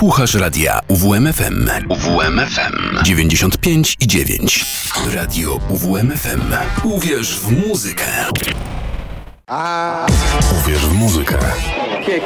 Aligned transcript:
Słuchasz 0.00 0.34
radia 0.34 0.80
UWMFM. 0.88 1.70
UWMFM 1.88 3.04
95 3.04 3.96
i 4.00 4.06
9. 4.06 4.64
Radio 5.14 5.60
UWMFM. 5.68 6.40
Uwierz 6.84 7.40
w 7.40 7.68
muzykę. 7.68 8.04
Uwierz 10.60 10.86
w 10.86 10.92
muzykę. 10.92 11.38
Dzień 12.06 12.22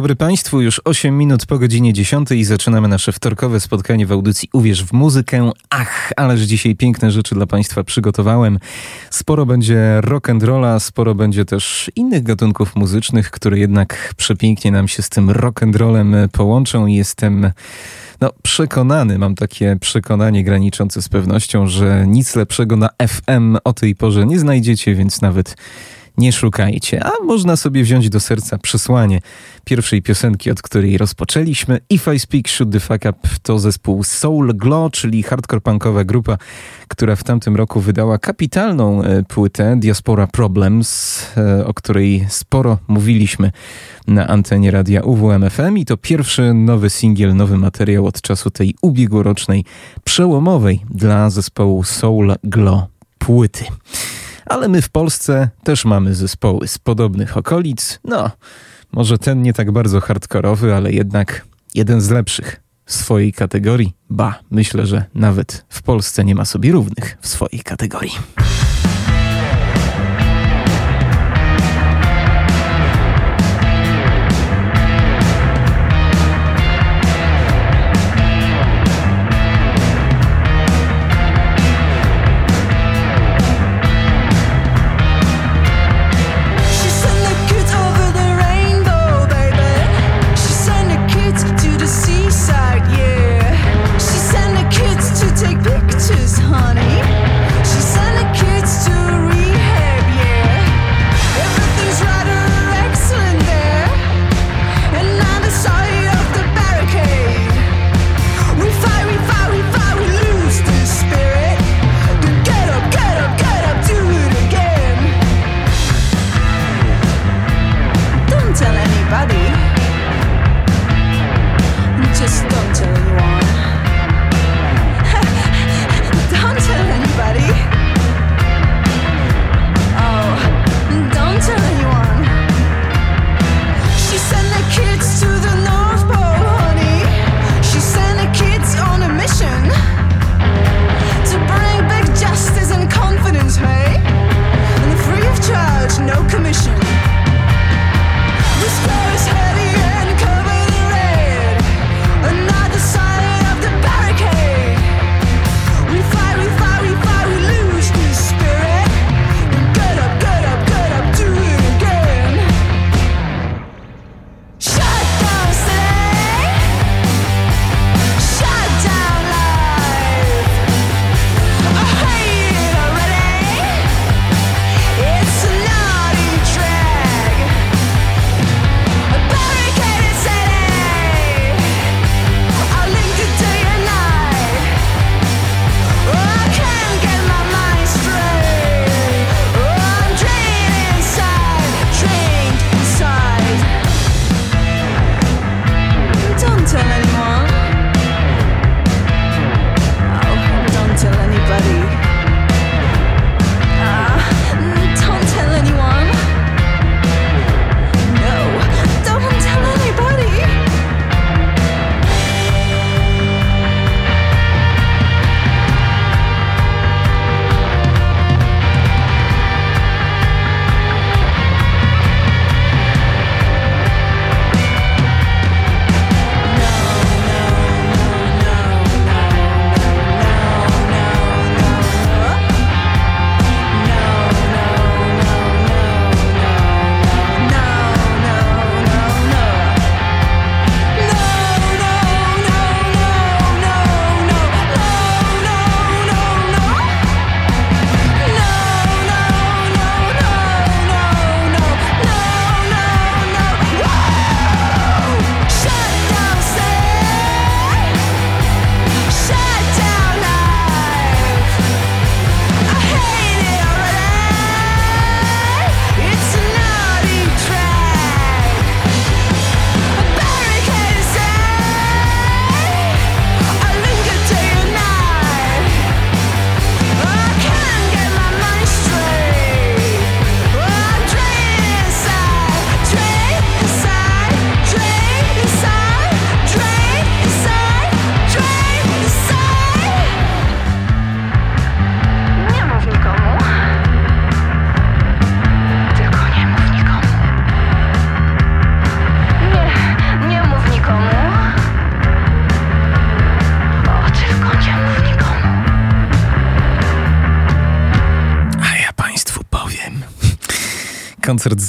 dobry 0.00 0.16
Państwu, 0.16 0.60
już 0.60 0.80
8 0.84 1.18
minut 1.18 1.46
po 1.46 1.58
godzinie 1.58 1.92
10 1.92 2.30
i 2.30 2.44
zaczynamy 2.44 2.88
nasze 2.88 3.12
wtorkowe 3.12 3.60
spotkanie 3.60 4.06
w 4.06 4.12
audycji 4.12 4.48
Uwierz 4.52 4.84
w 4.84 4.92
muzykę. 4.92 5.50
Ach, 5.70 6.12
ależ 6.16 6.40
dzisiaj 6.40 6.76
piękne 6.76 7.10
rzeczy 7.10 7.34
dla 7.34 7.46
Państwa 7.46 7.84
przygotowałem. 7.84 8.58
Sporo 9.10 9.46
będzie 9.46 10.00
rock 10.00 10.30
and 10.30 10.42
rolla, 10.42 10.80
sporo 10.80 11.14
będzie 11.14 11.44
też 11.44 11.90
innych 11.96 12.22
gatunków 12.22 12.76
muzycznych, 12.76 13.30
które 13.30 13.58
jednak 13.58 14.14
przepięknie 14.16 14.72
nam 14.72 14.88
się 14.88 15.02
z 15.02 15.08
tym 15.08 15.30
rock 15.30 15.62
and 15.62 15.76
rollem 15.76 16.16
połączą 16.32 16.86
i 16.86 16.94
jestem 16.94 17.52
no, 18.20 18.30
przekonany, 18.42 19.18
mam 19.18 19.34
takie 19.34 19.76
przekonanie 19.80 20.44
graniczące 20.44 21.02
z 21.02 21.08
pewnością, 21.08 21.66
że 21.66 22.04
nic 22.06 22.36
lepszego 22.36 22.76
na 22.76 22.88
FM 23.08 23.56
o 23.64 23.72
tej 23.72 23.94
porze 23.94 24.26
nie 24.26 24.38
znajdziecie, 24.38 24.94
więc 24.94 25.22
nawet 25.22 25.56
nie 26.20 26.32
szukajcie, 26.32 27.04
a 27.04 27.24
można 27.24 27.56
sobie 27.56 27.82
wziąć 27.82 28.08
do 28.08 28.20
serca 28.20 28.58
przesłanie 28.58 29.20
pierwszej 29.64 30.02
piosenki, 30.02 30.50
od 30.50 30.62
której 30.62 30.98
rozpoczęliśmy. 30.98 31.80
If 31.90 32.14
I 32.14 32.18
Speak 32.18 32.48
Shoot 32.48 32.72
the 32.72 32.80
Fuck 32.80 33.04
Up 33.04 33.28
to 33.42 33.58
zespół 33.58 34.04
Soul 34.04 34.54
Glow, 34.54 34.92
czyli 34.92 35.22
hardcore 35.22 35.60
punkowa 35.60 36.04
grupa, 36.04 36.38
która 36.88 37.16
w 37.16 37.24
tamtym 37.24 37.56
roku 37.56 37.80
wydała 37.80 38.18
kapitalną 38.18 39.02
e, 39.02 39.22
płytę 39.22 39.76
Diaspora 39.76 40.26
Problems, 40.26 41.22
e, 41.36 41.66
o 41.66 41.74
której 41.74 42.26
sporo 42.28 42.78
mówiliśmy 42.88 43.52
na 44.06 44.28
antenie 44.28 44.70
radia 44.70 45.02
UWMFM 45.02 45.78
i 45.78 45.84
to 45.84 45.96
pierwszy 45.96 46.54
nowy 46.54 46.90
singiel, 46.90 47.36
nowy 47.36 47.56
materiał 47.56 48.06
od 48.06 48.20
czasu 48.20 48.50
tej 48.50 48.74
ubiegłorocznej, 48.82 49.64
przełomowej 50.04 50.80
dla 50.90 51.30
zespołu 51.30 51.84
Soul 51.84 52.34
Glow 52.44 52.82
płyty 53.18 53.64
ale 54.50 54.68
my 54.68 54.82
w 54.82 54.88
Polsce 54.88 55.48
też 55.64 55.84
mamy 55.84 56.14
zespoły 56.14 56.68
z 56.68 56.78
podobnych 56.78 57.36
okolic. 57.36 58.00
No, 58.04 58.30
może 58.92 59.18
ten 59.18 59.42
nie 59.42 59.52
tak 59.52 59.70
bardzo 59.72 60.00
hardkorowy, 60.00 60.74
ale 60.74 60.92
jednak 60.92 61.46
jeden 61.74 62.00
z 62.00 62.10
lepszych 62.10 62.60
w 62.84 62.92
swojej 62.92 63.32
kategorii. 63.32 63.92
Ba, 64.10 64.38
myślę, 64.50 64.86
że 64.86 65.04
nawet 65.14 65.64
w 65.68 65.82
Polsce 65.82 66.24
nie 66.24 66.34
ma 66.34 66.44
sobie 66.44 66.72
równych 66.72 67.18
w 67.20 67.28
swojej 67.28 67.60
kategorii. 67.60 68.12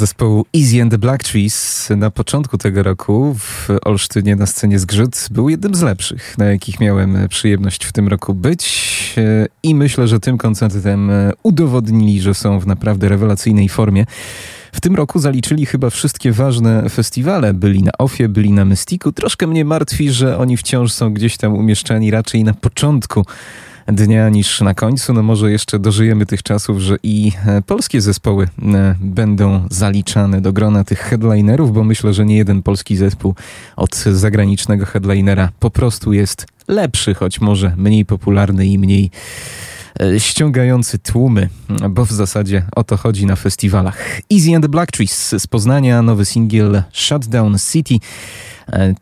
Zespołu 0.01 0.45
Easy 0.57 0.81
and 0.81 0.91
the 0.91 0.97
Black 0.97 1.23
Trees 1.23 1.89
na 1.97 2.11
początku 2.11 2.57
tego 2.57 2.83
roku 2.83 3.35
w 3.39 3.69
Olsztynie 3.85 4.35
na 4.35 4.45
scenie 4.45 4.79
Zgrzyt 4.79 5.27
był 5.31 5.49
jednym 5.49 5.75
z 5.75 5.81
lepszych, 5.81 6.37
na 6.37 6.45
jakich 6.45 6.79
miałem 6.79 7.17
przyjemność 7.29 7.85
w 7.85 7.91
tym 7.91 8.07
roku 8.07 8.33
być 8.33 9.15
i 9.63 9.75
myślę, 9.75 10.07
że 10.07 10.19
tym 10.19 10.37
koncertem 10.37 11.11
udowodnili, 11.43 12.21
że 12.21 12.33
są 12.33 12.59
w 12.59 12.67
naprawdę 12.67 13.09
rewelacyjnej 13.09 13.69
formie. 13.69 14.05
W 14.71 14.81
tym 14.81 14.95
roku 14.95 15.19
zaliczyli 15.19 15.65
chyba 15.65 15.89
wszystkie 15.89 16.31
ważne 16.31 16.89
festiwale. 16.89 17.53
Byli 17.53 17.83
na 17.83 17.91
Ofie, 17.97 18.29
byli 18.29 18.51
na 18.51 18.65
Mystiku. 18.65 19.11
Troszkę 19.11 19.47
mnie 19.47 19.65
martwi, 19.65 20.11
że 20.11 20.37
oni 20.37 20.57
wciąż 20.57 20.91
są 20.91 21.13
gdzieś 21.13 21.37
tam 21.37 21.53
umieszczeni 21.53 22.11
raczej 22.11 22.43
na 22.43 22.53
początku 22.53 23.25
dnia 23.87 24.29
niż 24.29 24.61
na 24.61 24.73
końcu. 24.73 25.13
No 25.13 25.23
może 25.23 25.51
jeszcze 25.51 25.79
dożyjemy 25.79 26.25
tych 26.25 26.43
czasów, 26.43 26.79
że 26.79 26.95
i 27.03 27.31
e, 27.45 27.61
polskie 27.61 28.01
zespoły 28.01 28.47
e, 28.73 28.95
będą 28.99 29.67
zaliczane 29.69 30.41
do 30.41 30.53
grona 30.53 30.83
tych 30.83 30.99
headlinerów, 30.99 31.73
bo 31.73 31.83
myślę, 31.83 32.13
że 32.13 32.25
nie 32.25 32.37
jeden 32.37 32.63
polski 32.63 32.97
zespół 32.97 33.35
od 33.75 33.95
zagranicznego 33.95 34.85
headlinera 34.85 35.49
po 35.59 35.69
prostu 35.69 36.13
jest 36.13 36.45
lepszy, 36.67 37.13
choć 37.13 37.41
może 37.41 37.73
mniej 37.77 38.05
popularny 38.05 38.65
i 38.65 38.79
mniej 38.79 39.11
e, 40.01 40.19
ściągający 40.19 40.99
tłumy, 40.99 41.49
bo 41.89 42.05
w 42.05 42.11
zasadzie 42.11 42.63
o 42.75 42.83
to 42.83 42.97
chodzi 42.97 43.25
na 43.25 43.35
festiwalach. 43.35 44.21
Easy 44.33 44.55
and 44.55 44.65
the 44.65 44.69
Black 44.69 44.91
Trees 44.91 45.35
z 45.37 45.47
Poznania, 45.47 46.01
nowy 46.01 46.25
singiel 46.25 46.83
Shutdown 46.91 47.57
City. 47.71 47.95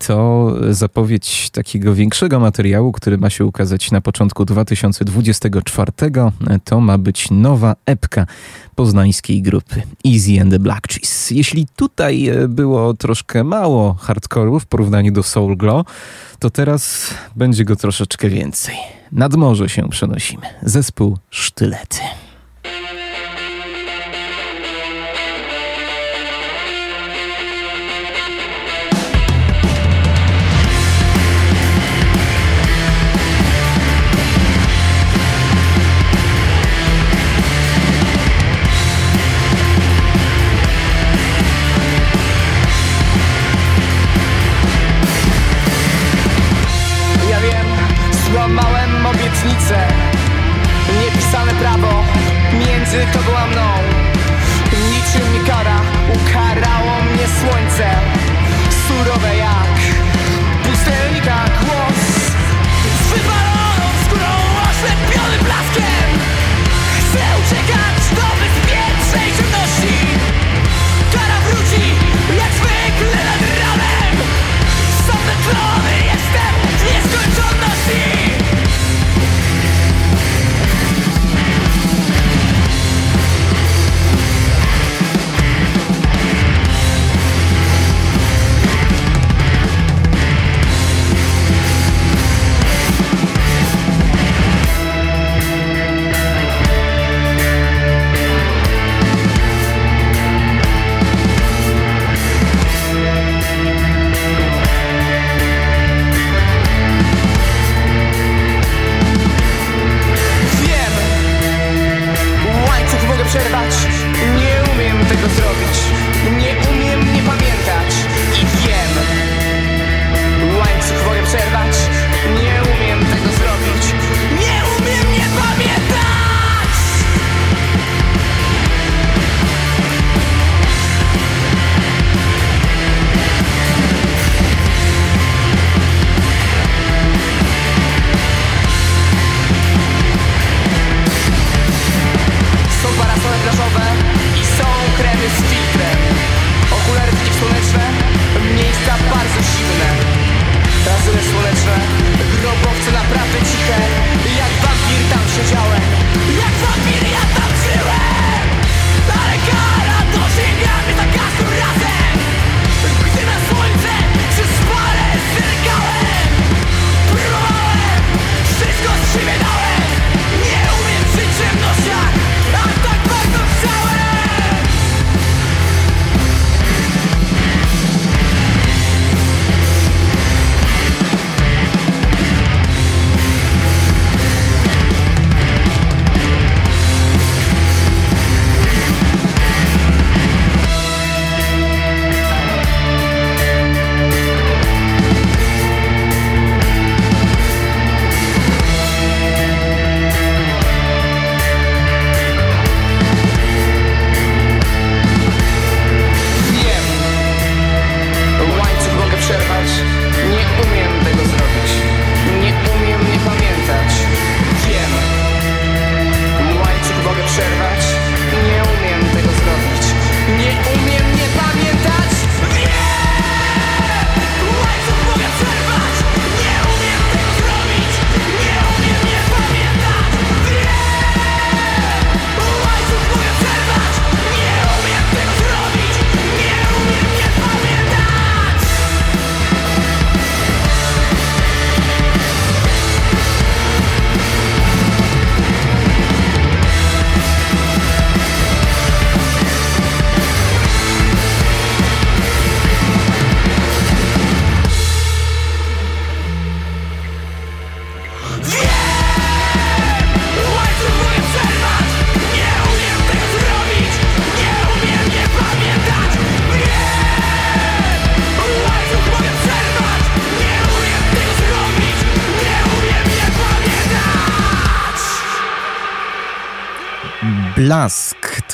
To 0.08 0.54
zapowiedź 0.70 1.50
takiego 1.50 1.96
większego 1.96 2.40
materiału, 2.40 2.92
który 2.92 3.18
ma 3.18 3.30
się 3.30 3.46
ukazać 3.46 3.92
na 3.92 4.02
początku 4.02 4.46
2024. 4.46 5.92
E, 6.48 6.60
to 6.64 6.80
ma 6.80 6.98
być 6.98 7.32
nowa 7.32 7.76
epka 7.86 8.26
poznańskiej 8.76 9.42
grupy 9.42 9.82
Easy 10.06 10.42
and 10.42 10.52
the 10.52 10.60
Black 10.60 10.88
Cheese. 10.88 11.36
Jeśli 11.36 11.68
tutaj 11.76 12.28
e, 12.28 12.48
było 12.48 12.94
troszkę 12.94 13.44
mało 13.44 13.96
hardcore'u 14.04 14.60
w 14.60 14.66
porównaniu 14.66 15.12
do 15.12 15.24
Soul 15.24 15.58
Glow, 15.58 15.86
to 16.40 16.50
teraz 16.50 17.14
będzie 17.36 17.66
go 17.66 17.76
troszeczkę 17.76 18.30
więcej. 18.30 18.76
Nad 19.12 19.36
morze 19.36 19.70
się 19.70 19.90
przenosimy. 19.90 20.46
Zespół 20.64 21.18
Sztylety. 21.30 22.00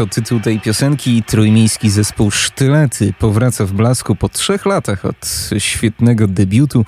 To 0.06 0.16
tytuł 0.16 0.40
tej 0.40 0.60
piosenki. 0.60 1.24
Trójmiejski 1.24 1.90
zespół 1.90 2.32
Sztylety 2.32 3.14
powraca 3.20 3.66
w 3.66 3.74
blasku 3.74 4.16
po 4.16 4.30
trzech 4.30 4.66
latach 4.66 5.06
od 5.06 5.50
świetnego 5.58 6.28
debiutu. 6.28 6.86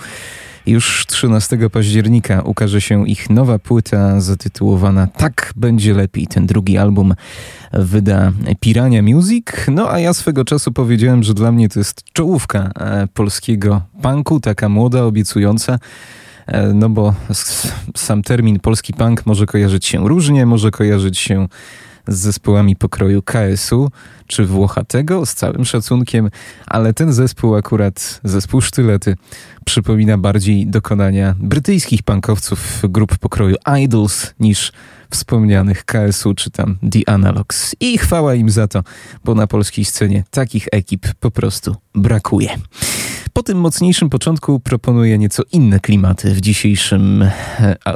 Już 0.66 1.06
13 1.08 1.70
października 1.70 2.42
ukaże 2.42 2.82
się 2.82 3.08
ich 3.08 3.30
nowa 3.30 3.60
płyta 3.60 4.22
zatytułowana 4.22 5.08
Tak 5.08 5.54
będzie 5.56 5.94
lepiej. 5.94 6.28
Ten 6.28 6.46
drugi 6.46 6.78
album 6.78 7.14
wyda 7.74 8.32
Pirania 8.60 9.04
Music. 9.04 9.46
No 9.72 9.92
a 9.92 10.00
ja 10.00 10.14
swego 10.14 10.46
czasu 10.46 10.72
powiedziałem, 10.72 11.24
że 11.24 11.34
dla 11.34 11.52
mnie 11.52 11.70
to 11.70 11.80
jest 11.80 12.04
czołówka 12.14 12.72
e, 12.80 13.08
polskiego 13.14 13.82
punku, 14.02 14.40
taka 14.40 14.70
młoda, 14.70 15.04
obiecująca. 15.04 15.80
E, 16.48 16.74
no 16.74 16.90
bo 16.90 17.14
sam 17.96 18.24
termin 18.24 18.60
polski 18.60 18.94
punk 18.94 19.26
może 19.26 19.46
kojarzyć 19.46 19.86
się 19.86 20.08
różnie, 20.08 20.46
może 20.46 20.72
kojarzyć 20.72 21.18
się 21.18 21.48
z 22.08 22.18
zespołami 22.18 22.76
pokroju 22.76 23.22
KSU 23.22 23.92
czy 24.28 24.46
Włochatego, 24.46 25.26
z 25.26 25.34
całym 25.34 25.66
szacunkiem, 25.66 26.30
ale 26.68 26.94
ten 26.94 27.14
zespół 27.14 27.56
akurat, 27.56 28.20
zespół 28.24 28.62
Sztylety, 28.62 29.16
przypomina 29.66 30.18
bardziej 30.18 30.68
dokonania 30.68 31.36
brytyjskich 31.40 32.04
punkowców 32.04 32.82
grup 32.84 33.18
pokroju 33.18 33.56
Idols 33.84 34.34
niż 34.40 34.72
wspomnianych 35.12 35.86
KSU 35.86 36.34
czy 36.34 36.52
tam 36.52 36.78
The 36.92 37.10
Analogs. 37.10 37.76
I 37.80 37.98
chwała 37.98 38.36
im 38.36 38.50
za 38.50 38.68
to, 38.68 38.84
bo 39.24 39.36
na 39.36 39.48
polskiej 39.48 39.86
scenie 39.86 40.24
takich 40.32 40.68
ekip 40.72 41.08
po 41.20 41.32
prostu 41.32 41.76
brakuje. 41.96 42.50
Po 43.34 43.44
tym 43.44 43.58
mocniejszym 43.58 44.10
początku 44.10 44.60
proponuję 44.60 45.18
nieco 45.18 45.44
inne 45.52 45.80
klimaty 45.80 46.34
w 46.34 46.42
dzisiejszym, 46.42 47.26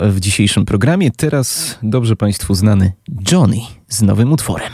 w 0.02 0.20
dzisiejszym 0.20 0.66
programie. 0.66 1.12
Teraz 1.12 1.78
dobrze 1.84 2.16
Państwu 2.16 2.56
znany 2.56 2.92
Johnny 3.32 3.62
z 3.88 4.02
nowym 4.02 4.32
utworem. 4.32 4.72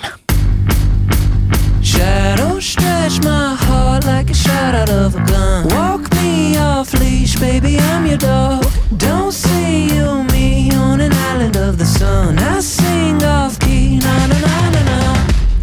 Shadow 1.83 2.63
stretch 2.63 3.23
my 3.23 3.55
heart 3.55 4.05
like 4.05 4.29
a 4.29 4.35
shot 4.35 4.75
out 4.75 4.89
of 4.89 5.15
a 5.15 5.19
gun. 5.19 5.67
Walk 5.69 6.11
me 6.15 6.57
off 6.57 6.93
leash, 6.93 7.39
baby, 7.39 7.77
I'm 7.77 8.07
your 8.07 8.17
dog. 8.17 8.65
Don't 8.91 9.31
see 9.31 9.95
you 9.95 10.26
on 10.73 11.01
an 11.01 11.13
island 11.13 11.55
of 11.57 11.77
the 11.77 11.85
sun. 11.85 12.37
I 12.39 12.59
sing 12.59 13.23
off 13.23 13.59
key, 13.59 13.99
na 13.99 14.27
na 14.27 14.39
na 14.39 14.69
na 14.75 14.81
na. 14.89 14.99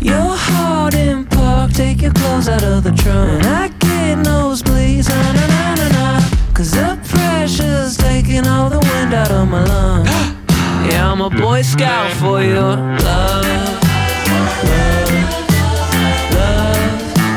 Your 0.01 0.31
heart 0.47 0.95
in 0.95 1.25
park, 1.27 1.73
take 1.73 2.03
your 2.03 2.13
clothes 2.13 2.49
out 2.49 2.63
of 2.63 2.85
the 2.85 2.93
trunk. 2.93 3.45
I 3.45 3.69
get 3.69 4.19
nosebleeds, 4.19 5.09
na 5.09 5.33
na 5.33 5.47
na 5.47 5.75
na 5.77 5.95
the 6.55 6.99
pressure's 7.09 7.97
taking 7.97 8.47
all 8.47 8.71
the 8.71 8.79
wind 8.79 9.13
out 9.13 9.31
of 9.31 9.49
my 9.49 9.65
lungs. 9.65 10.09
yeah, 10.89 11.11
I'm 11.11 11.21
a 11.21 11.31
boy 11.31 11.63
scout 11.63 12.11
for 12.21 12.43
your 12.43 12.77
love. 12.77 13.45
love. 13.45 13.75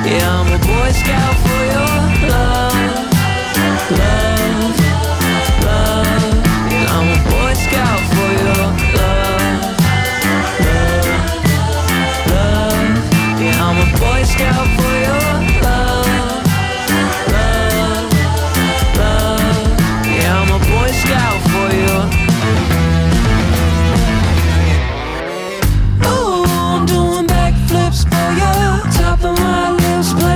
Yeah, 0.07 0.39
I'm 0.39 0.53
a 0.53 0.57
Boy 0.65 0.91
Scout 0.93 1.35
for 1.43 1.63
your 1.73 2.29
love, 2.29 2.73
love, 3.59 3.91
love. 3.99 4.86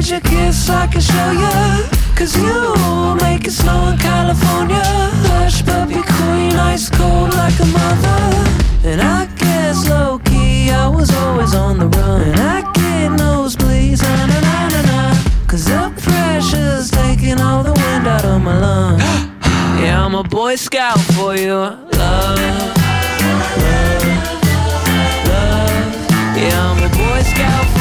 Pleasure 0.01 0.19
kiss 0.21 0.69
I 0.69 0.87
can 0.87 1.01
show 1.01 1.31
you 1.31 1.85
Cause 2.15 2.35
you 2.35 3.15
make 3.21 3.45
it 3.45 3.51
snow 3.51 3.89
in 3.89 3.97
California. 3.97 4.83
Hush 5.29 5.63
puppy 5.65 6.01
queen, 6.01 6.53
ice 6.53 6.89
cold 6.89 7.33
like 7.33 7.59
a 7.59 7.65
mother. 7.65 8.19
And 8.83 9.01
I 9.01 9.25
guess 9.37 9.87
low 9.89 10.19
key 10.19 10.71
I 10.71 10.87
was 10.87 11.09
always 11.13 11.55
on 11.55 11.79
the 11.79 11.87
run. 11.87 12.21
And 12.21 12.39
I 12.39 12.61
get 12.73 13.11
nosebleeds, 13.19 14.01
na 14.03 14.25
na 14.25 14.39
na 14.39 14.69
na 14.69 14.81
na. 14.81 15.15
Cause 15.47 15.65
the 15.65 15.91
pressure's 15.97 16.91
taking 16.91 17.39
all 17.39 17.63
the 17.63 17.73
wind 17.73 18.07
out 18.07 18.25
of 18.25 18.41
my 18.41 18.57
lungs 18.57 19.03
Yeah, 19.81 20.05
I'm 20.05 20.15
a 20.15 20.23
boy 20.23 20.55
scout 20.55 20.99
for 21.15 21.35
your 21.35 21.69
love 21.99 22.39
Love, 22.39 22.39
love 25.27 26.37
Yeah, 26.37 26.71
I'm 26.71 26.83
a 26.83 26.89
boy 26.89 27.21
scout 27.23 27.80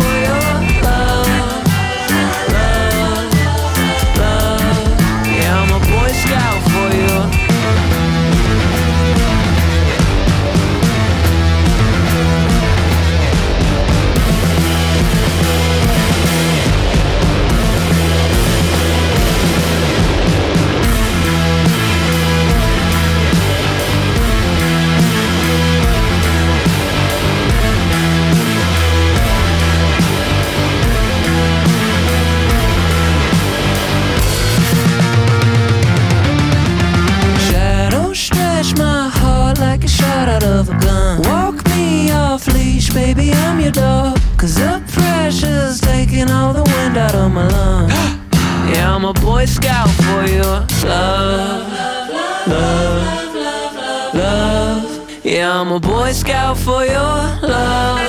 out 39.99 40.43
of 40.43 40.69
a 40.69 40.79
gun. 40.79 41.21
Walk 41.23 41.65
me 41.69 42.11
off 42.11 42.47
leash, 42.47 42.93
baby, 42.93 43.31
I'm 43.31 43.59
your 43.59 43.71
dog. 43.71 44.19
Cause 44.37 44.55
the 44.55 44.81
pressure's 44.87 45.81
taking 45.81 46.29
all 46.29 46.53
the 46.53 46.63
wind 46.63 46.97
out 46.97 47.15
of 47.15 47.31
my 47.31 47.47
lungs. 47.47 47.93
yeah, 48.71 48.95
I'm 48.95 49.05
a 49.05 49.13
boy 49.13 49.45
scout 49.45 49.89
for 49.89 50.25
your 50.25 50.43
love. 50.43 51.67
Love, 51.67 52.09
love, 52.47 53.35
love. 53.35 53.75
love, 53.75 54.13
love. 54.15 55.25
Yeah, 55.25 55.59
I'm 55.59 55.71
a 55.71 55.79
boy 55.79 56.11
scout 56.13 56.57
for 56.57 56.85
your 56.85 56.95
love. 56.95 57.99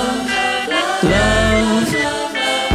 Love, 1.03 1.93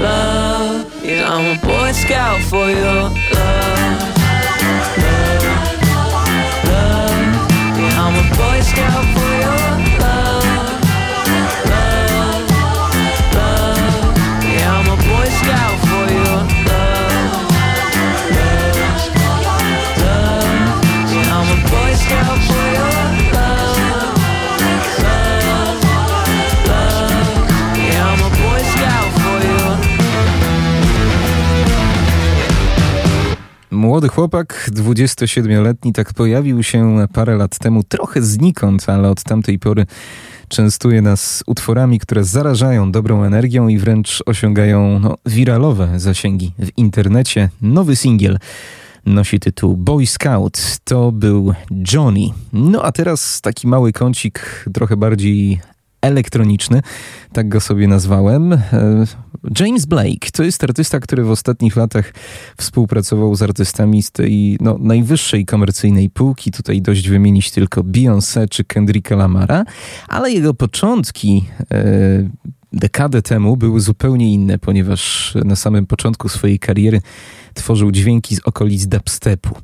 love. 0.00 1.04
Yeah, 1.04 1.32
I'm 1.32 1.56
a 1.56 1.60
boy 1.60 1.92
scout 1.92 2.40
for 2.42 2.68
your 2.70 3.27
boy 8.38 8.60
scout 8.60 9.04
for 9.14 9.32
your 9.42 9.87
Młody 33.88 34.08
chłopak, 34.08 34.70
27-letni, 34.72 35.92
tak 35.92 36.14
pojawił 36.14 36.62
się 36.62 37.06
parę 37.12 37.36
lat 37.36 37.58
temu, 37.58 37.82
trochę 37.82 38.22
znikąd, 38.22 38.88
ale 38.88 39.10
od 39.10 39.22
tamtej 39.22 39.58
pory 39.58 39.86
częstuje 40.48 41.02
nas 41.02 41.44
utworami, 41.46 41.98
które 41.98 42.24
zarażają 42.24 42.92
dobrą 42.92 43.24
energią 43.24 43.68
i 43.68 43.78
wręcz 43.78 44.22
osiągają 44.26 44.98
no, 44.98 45.16
wiralowe 45.26 46.00
zasięgi 46.00 46.52
w 46.58 46.68
internecie. 46.76 47.48
Nowy 47.62 47.96
singiel 47.96 48.38
nosi 49.06 49.40
tytuł 49.40 49.76
Boy 49.76 50.06
Scout. 50.06 50.78
To 50.84 51.12
był 51.12 51.54
Johnny. 51.92 52.28
No 52.52 52.82
a 52.82 52.92
teraz 52.92 53.40
taki 53.40 53.66
mały 53.66 53.92
kącik, 53.92 54.64
trochę 54.74 54.96
bardziej 54.96 55.60
elektroniczny, 56.00 56.82
tak 57.32 57.48
go 57.48 57.60
sobie 57.60 57.88
nazwałem. 57.88 58.52
E, 58.52 58.58
James 59.60 59.86
Blake 59.86 60.30
to 60.32 60.42
jest 60.42 60.64
artysta, 60.64 61.00
który 61.00 61.24
w 61.24 61.30
ostatnich 61.30 61.76
latach 61.76 62.14
współpracował 62.56 63.34
z 63.34 63.42
artystami 63.42 64.02
z 64.02 64.10
tej 64.10 64.58
no, 64.60 64.76
najwyższej 64.80 65.46
komercyjnej 65.46 66.10
półki. 66.10 66.50
Tutaj 66.50 66.82
dość 66.82 67.08
wymienić 67.08 67.50
tylko 67.50 67.82
Beyoncé 67.84 68.48
czy 68.48 68.64
Kendricka 68.64 69.16
Lamara, 69.16 69.64
ale 70.08 70.30
jego 70.32 70.54
początki 70.54 71.44
e, 71.70 72.28
dekadę 72.78 73.22
temu 73.22 73.56
były 73.56 73.80
zupełnie 73.80 74.32
inne, 74.32 74.58
ponieważ 74.58 75.34
na 75.44 75.56
samym 75.56 75.86
początku 75.86 76.28
swojej 76.28 76.58
kariery 76.58 77.00
tworzył 77.54 77.90
dźwięki 77.90 78.36
z 78.36 78.40
okolic 78.44 78.86
dubstepu. 78.86 79.54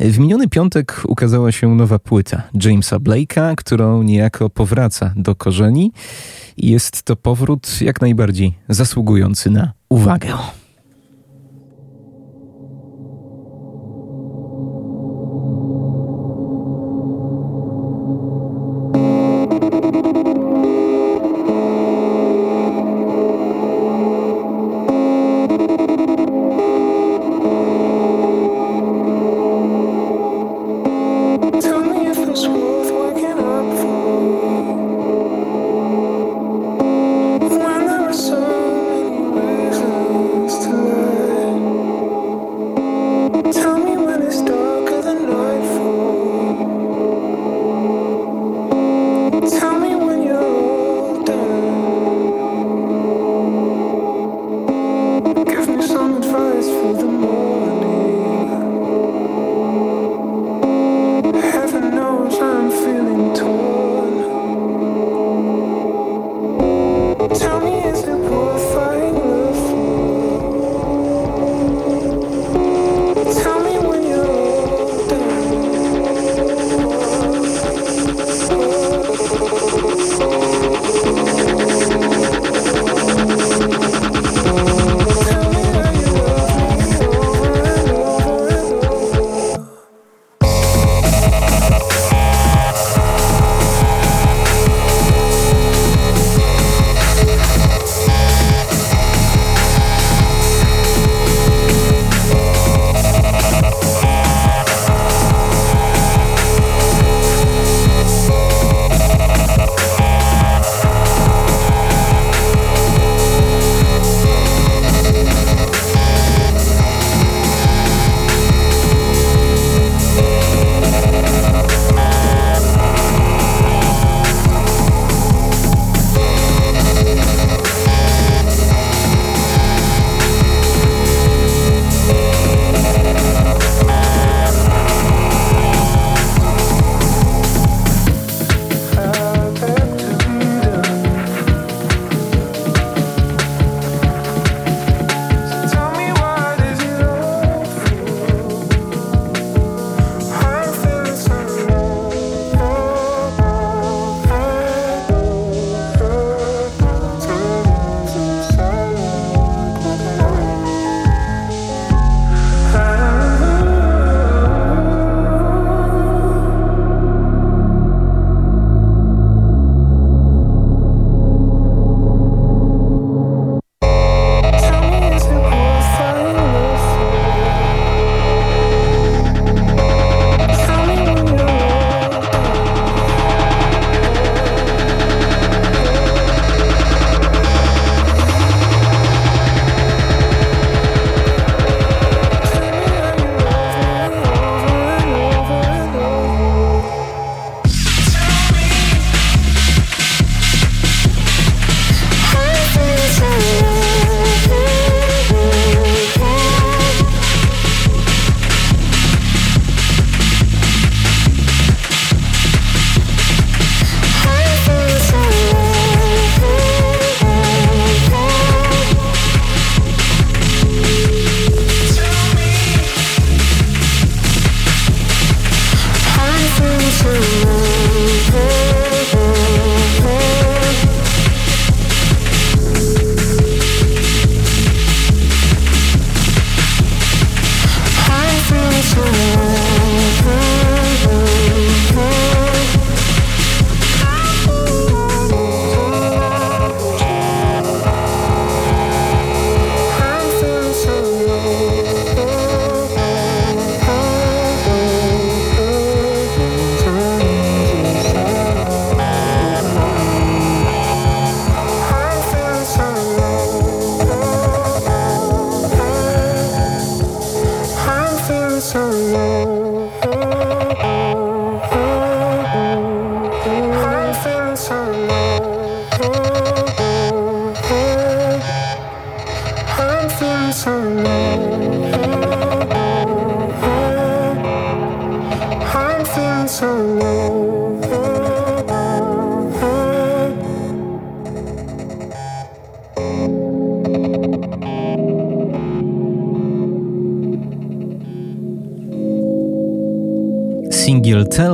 W 0.00 0.18
miniony 0.18 0.48
piątek 0.48 1.02
ukazała 1.04 1.52
się 1.52 1.74
nowa 1.74 1.98
płyta 1.98 2.42
Jamesa 2.64 2.96
Blake'a, 2.96 3.54
którą 3.56 4.02
niejako 4.02 4.50
powraca 4.50 5.12
do 5.16 5.34
korzeni. 5.34 5.92
Jest 6.56 7.02
to 7.02 7.16
powrót 7.16 7.80
jak 7.80 8.00
najbardziej 8.00 8.54
zasługujący 8.68 9.50
na 9.50 9.72
uwagę. 9.88 10.34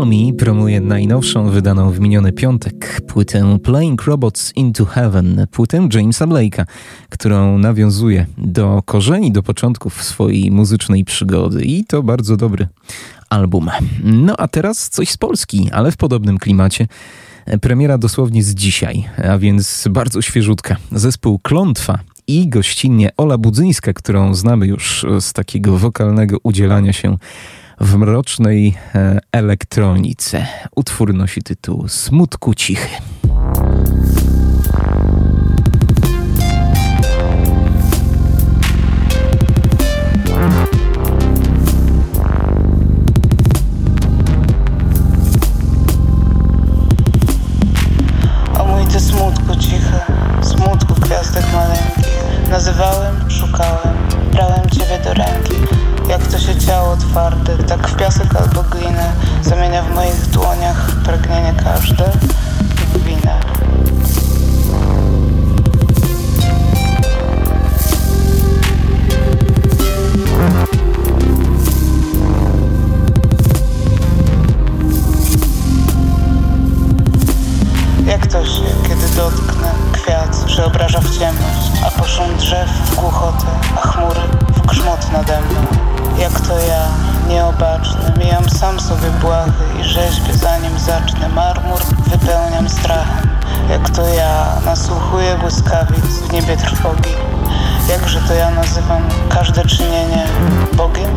Me 0.08 0.32
promuje 0.32 0.80
najnowszą, 0.80 1.50
wydaną 1.50 1.90
w 1.90 2.00
miniony 2.00 2.32
piątek 2.32 3.00
płytę 3.06 3.58
Playing 3.62 4.02
Robots 4.04 4.52
into 4.56 4.84
Heaven, 4.84 5.46
płytę 5.50 5.88
Jamesa 5.94 6.26
Blake'a, 6.26 6.64
którą 7.08 7.58
nawiązuje 7.58 8.26
do 8.38 8.82
korzeni, 8.84 9.32
do 9.32 9.42
początków 9.42 10.04
swojej 10.04 10.50
muzycznej 10.50 11.04
przygody 11.04 11.64
i 11.64 11.84
to 11.84 12.02
bardzo 12.02 12.36
dobry 12.36 12.68
album. 13.30 13.70
No 14.04 14.34
a 14.38 14.48
teraz 14.48 14.88
coś 14.88 15.08
z 15.08 15.16
Polski, 15.16 15.68
ale 15.72 15.92
w 15.92 15.96
podobnym 15.96 16.38
klimacie. 16.38 16.86
Premiera 17.60 17.98
dosłownie 17.98 18.42
z 18.42 18.54
dzisiaj, 18.54 19.04
a 19.30 19.38
więc 19.38 19.88
bardzo 19.90 20.22
świeżutka. 20.22 20.76
Zespół 20.92 21.38
Klątwa 21.38 21.98
i 22.26 22.48
gościnnie 22.48 23.10
Ola 23.16 23.38
Budzyńska, 23.38 23.92
którą 23.92 24.34
znamy 24.34 24.66
już 24.66 25.06
z 25.20 25.32
takiego 25.32 25.78
wokalnego 25.78 26.36
udzielania 26.42 26.92
się 26.92 27.16
w 27.80 27.96
mrocznej 27.96 28.74
e, 28.94 29.18
elektronice. 29.32 30.46
Utwór 30.76 31.14
nosi 31.14 31.42
tytuł 31.42 31.88
Smutku 31.88 32.54
Cichy. 32.54 32.88
Nazywałem, 52.50 53.30
szukałem, 53.30 53.96
brałem 54.32 54.70
ciebie 54.70 54.98
do 55.04 55.14
ręki 55.14 55.77
To 56.30 56.38
się 56.38 56.56
ciało 56.56 56.96
twarde, 56.96 57.58
tak 57.58 57.88
w 57.88 57.96
piasek 57.96 58.36
albo 58.36 58.62
glinę 58.62 59.12
Zamienia 59.42 59.82
w 59.82 59.94
moich 59.94 60.26
dłoniach 60.30 60.90
pragnienie 61.04 61.54
każde 61.64 62.10
winę 62.96 63.57
błahy 89.10 89.80
i 89.80 89.84
rzeźbię 89.84 90.34
zanim 90.34 90.78
zacznę. 90.78 91.28
Marmur 91.28 91.80
wypełniam 92.06 92.68
strachem. 92.68 93.28
Jak 93.70 93.90
to 93.90 94.08
ja, 94.08 94.46
nasłuchuję 94.64 95.38
błyskawic 95.40 96.04
w 96.04 96.32
niebie 96.32 96.56
trwogi. 96.56 97.10
Jakże 97.88 98.20
to 98.20 98.34
ja 98.34 98.50
nazywam 98.50 99.02
każde 99.28 99.64
czynienie 99.64 100.26
Bogiem? 100.72 101.10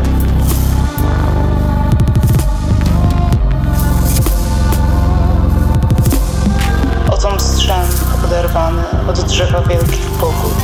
Otom 7.10 7.40
strzęp 7.40 7.92
oderwany 8.24 8.82
od 9.08 9.20
drzewa 9.20 9.60
wielkich 9.60 10.10
pogód 10.10 10.54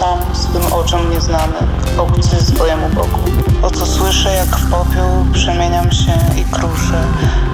Sam 0.00 0.18
swym 0.34 0.72
oczom 0.72 1.10
nieznany, 1.10 1.58
obcy 1.98 2.44
swojemu 2.44 2.88
Bogu 2.88 3.20
O 3.62 3.70
co 3.70 3.86
słyszę 3.86 4.34
jak 4.34 4.56
w 4.56 4.70
popiół 4.70 5.32
przemieniam 5.32 5.92
się 5.92 6.12
i 6.40 6.44
kruszę 6.44 7.04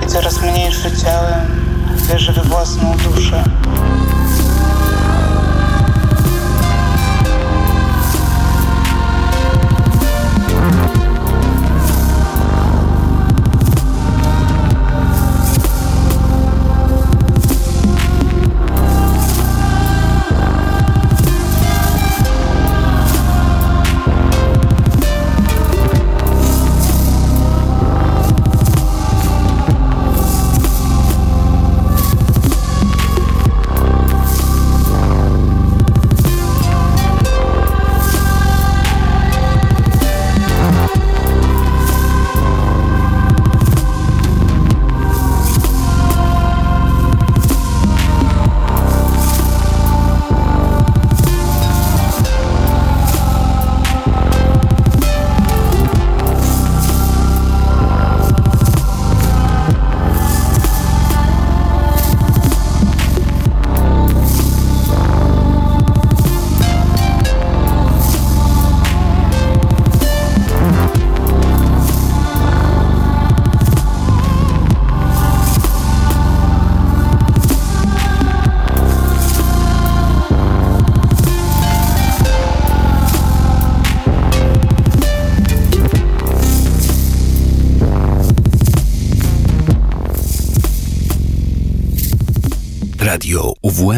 I 0.02 0.06
coraz 0.06 0.42
mniejszy 0.42 0.96
ciałem 0.96 1.40
wierzę 2.08 2.32
we 2.32 2.42
własną 2.42 2.96
duszę 2.96 3.44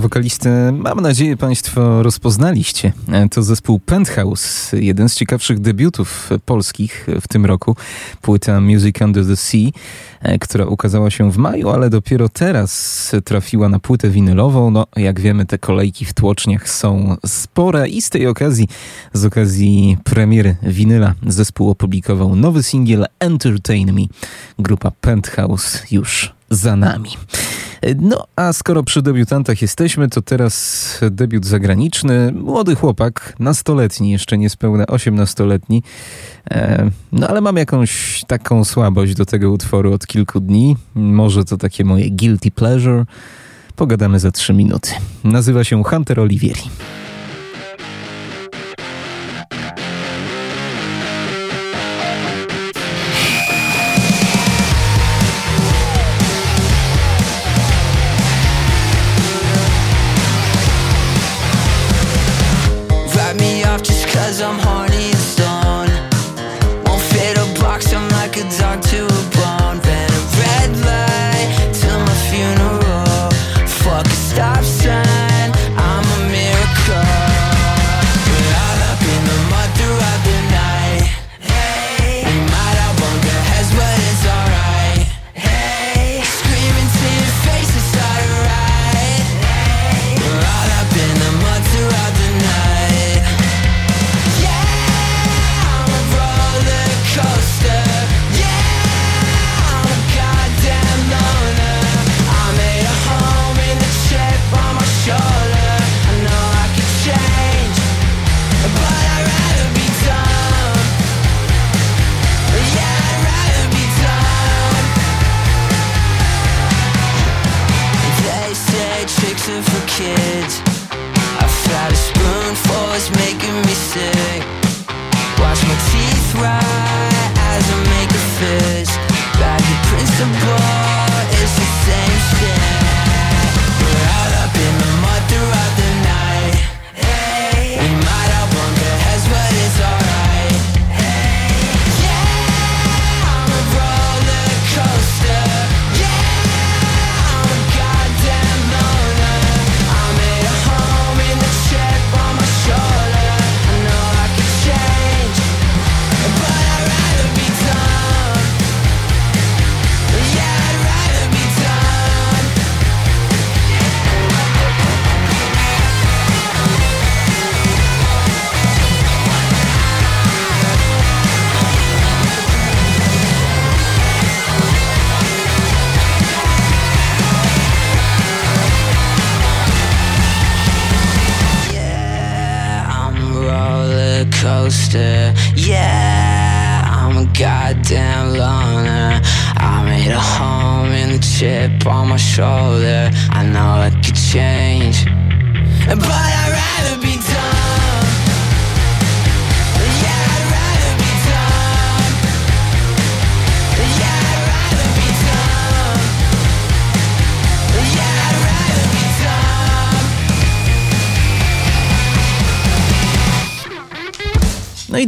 Tego 0.00 0.08
wokalistę 0.08 0.72
mam 0.72 1.00
nadzieję 1.00 1.36
Państwo 1.36 2.02
rozpoznaliście. 2.02 2.92
To 3.30 3.42
zespół 3.42 3.80
Penthouse, 3.80 4.72
jeden 4.72 5.08
z 5.08 5.14
ciekawszych 5.14 5.60
debiutów 5.60 6.30
polskich 6.44 7.06
w 7.20 7.28
tym 7.28 7.46
roku. 7.46 7.76
Płyta 8.22 8.60
Music 8.60 9.00
Under 9.00 9.26
the 9.26 9.36
Sea, 9.36 9.70
która 10.40 10.66
ukazała 10.66 11.10
się 11.10 11.32
w 11.32 11.36
maju, 11.36 11.68
ale 11.68 11.90
dopiero 11.90 12.28
teraz 12.28 13.12
trafiła 13.24 13.68
na 13.68 13.78
płytę 13.78 14.10
winylową. 14.10 14.70
No, 14.70 14.86
jak 14.96 15.20
wiemy, 15.20 15.46
te 15.46 15.58
kolejki 15.58 16.04
w 16.04 16.14
tłoczniach 16.14 16.68
są 16.68 17.16
spore 17.26 17.88
i 17.88 18.02
z 18.02 18.10
tej 18.10 18.26
okazji, 18.26 18.68
z 19.12 19.24
okazji 19.24 19.96
premiery 20.04 20.56
winyla, 20.62 21.14
zespół 21.26 21.70
opublikował 21.70 22.36
nowy 22.36 22.62
singiel 22.62 23.06
Entertain 23.18 23.92
Me. 23.92 24.06
Grupa 24.58 24.90
Penthouse 25.00 25.82
już 25.90 26.34
za 26.50 26.76
nami. 26.76 27.10
No 28.00 28.26
a 28.36 28.52
skoro 28.52 28.82
przy 28.82 29.02
debiutantach 29.02 29.62
jesteśmy, 29.62 30.08
to 30.08 30.22
teraz 30.22 30.98
debiut 31.10 31.46
zagraniczny. 31.46 32.32
Młody 32.32 32.74
chłopak, 32.74 33.34
nastoletni, 33.38 34.10
jeszcze 34.10 34.38
niespełna 34.38 34.84
18-letni. 34.84 35.82
E, 36.50 36.90
no 37.12 37.28
ale 37.28 37.40
mam 37.40 37.56
jakąś 37.56 38.24
taką 38.26 38.64
słabość 38.64 39.14
do 39.14 39.26
tego 39.26 39.50
utworu 39.50 39.92
od 39.92 40.06
kilku 40.06 40.40
dni. 40.40 40.76
Może 40.94 41.44
to 41.44 41.56
takie 41.56 41.84
moje 41.84 42.10
guilty 42.10 42.50
pleasure. 42.50 43.04
Pogadamy 43.76 44.18
za 44.18 44.30
trzy 44.30 44.54
minuty. 44.54 44.90
Nazywa 45.24 45.64
się 45.64 45.84
Hunter 45.84 46.20
Olivieri. 46.20 46.62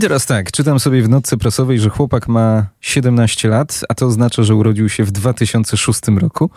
Teraz 0.03 0.27
tak, 0.27 0.53
czytam 0.53 0.81
sobie 0.81 1.03
w 1.03 1.09
notce 1.09 1.37
prasowej, 1.37 1.79
że 1.79 1.91
chłopak 1.91 2.29
ma 2.29 2.67
17 2.81 3.49
lat, 3.49 3.81
a 3.89 3.95
to 3.95 4.07
oznacza, 4.07 4.43
że 4.43 4.55
urodził 4.55 4.89
się 4.89 5.05
w 5.05 5.11
2006 5.11 6.01
roku 6.21 6.51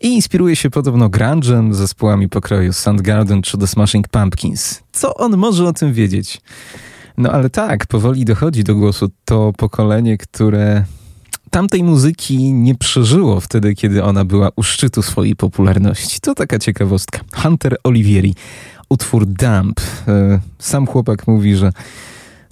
i 0.00 0.08
inspiruje 0.08 0.56
się 0.56 0.70
podobno 0.70 1.08
grunge'em, 1.08 1.72
zespołami 1.72 2.28
pokroju 2.28 2.72
Soundgarden 2.72 3.42
czy 3.42 3.58
The 3.58 3.66
Smashing 3.66 4.08
Pumpkins. 4.08 4.82
Co 4.92 5.14
on 5.14 5.36
może 5.36 5.68
o 5.68 5.72
tym 5.72 5.92
wiedzieć? 5.92 6.40
No 7.16 7.30
ale 7.30 7.50
tak, 7.50 7.86
powoli 7.86 8.24
dochodzi 8.24 8.64
do 8.64 8.74
głosu 8.74 9.10
to 9.24 9.52
pokolenie, 9.56 10.18
które 10.18 10.84
tamtej 11.50 11.82
muzyki 11.82 12.52
nie 12.52 12.74
przeżyło 12.74 13.40
wtedy, 13.40 13.74
kiedy 13.74 14.04
ona 14.04 14.24
była 14.24 14.50
u 14.56 14.62
szczytu 14.62 15.02
swojej 15.02 15.36
popularności. 15.36 16.20
To 16.20 16.34
taka 16.34 16.58
ciekawostka. 16.58 17.20
Hunter 17.34 17.76
Olivieri, 17.84 18.34
utwór 18.88 19.26
Dump. 19.26 19.80
E, 20.08 20.40
sam 20.58 20.86
chłopak 20.86 21.26
mówi, 21.26 21.56
że 21.56 21.72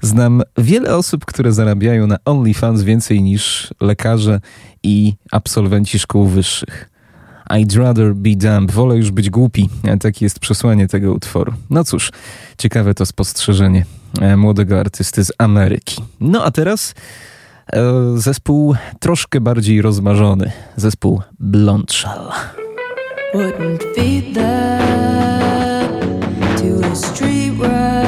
Znam 0.02 0.42
wiele 0.58 0.96
osób, 0.96 1.24
które 1.24 1.52
zarabiają 1.52 2.06
na 2.06 2.16
OnlyFans 2.24 2.82
więcej 2.82 3.22
niż 3.22 3.74
lekarze 3.80 4.40
i 4.82 5.14
absolwenci 5.30 5.98
szkół 5.98 6.26
wyższych. 6.26 6.90
I'd 7.50 7.76
rather 7.76 8.14
be 8.14 8.30
dumb. 8.36 8.72
Wolę 8.72 8.96
już 8.96 9.10
być 9.10 9.30
głupi. 9.30 9.68
Takie 10.00 10.26
jest 10.26 10.38
przesłanie 10.38 10.88
tego 10.88 11.12
utworu. 11.12 11.52
No 11.70 11.84
cóż, 11.84 12.12
ciekawe 12.58 12.94
to 12.94 13.06
spostrzeżenie 13.06 13.84
e, 14.20 14.36
młodego 14.36 14.80
artysty 14.80 15.24
z 15.24 15.32
Ameryki. 15.38 16.02
No 16.20 16.44
a 16.44 16.50
teraz 16.50 16.94
e, 17.72 17.82
zespół 18.16 18.74
troszkę 19.00 19.40
bardziej 19.40 19.82
rozmarzony. 19.82 20.52
Zespół 20.76 21.22
Blondshell. 21.40 22.28
Wouldn't 23.34 23.82
feed 23.94 24.34
that 24.34 26.00
to 26.56 26.86
a 26.92 26.94
street 26.94 28.01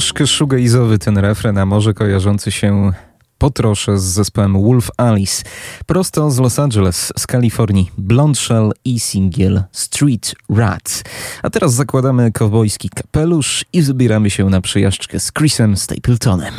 troszkę 0.00 0.24
shoegaze'owy 0.24 0.98
ten 0.98 1.18
refren, 1.18 1.58
a 1.58 1.66
może 1.66 1.94
kojarzący 1.94 2.50
się 2.50 2.92
potroszę 3.38 3.98
z 3.98 4.02
zespołem 4.02 4.62
Wolf 4.62 4.90
Alice. 4.96 5.42
Prosto 5.86 6.30
z 6.30 6.38
Los 6.38 6.58
Angeles, 6.58 7.12
z 7.18 7.26
Kalifornii. 7.26 7.90
Blondshell 7.98 8.72
i 8.84 9.00
singiel 9.00 9.62
Street 9.72 10.34
Rat. 10.50 11.02
A 11.42 11.50
teraz 11.50 11.74
zakładamy 11.74 12.32
kowbojski 12.32 12.88
kapelusz 12.88 13.64
i 13.72 13.82
zabieramy 13.82 14.30
się 14.30 14.50
na 14.50 14.60
przejażdżkę 14.60 15.20
z 15.20 15.32
Chrisem 15.32 15.76
Stapletonem. 15.76 16.54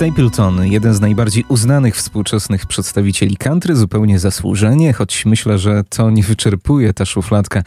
Stapleton, 0.00 0.66
jeden 0.66 0.94
z 0.94 1.00
najbardziej 1.00 1.44
uznanych 1.48 1.96
współczesnych 1.96 2.66
przedstawicieli 2.66 3.36
country, 3.36 3.76
zupełnie 3.76 4.18
zasłużenie, 4.18 4.92
choć 4.92 5.26
myślę, 5.26 5.58
że 5.58 5.84
to 5.88 6.10
nie 6.10 6.22
wyczerpuje 6.22 6.94
ta 6.94 7.04
szufladka 7.04 7.62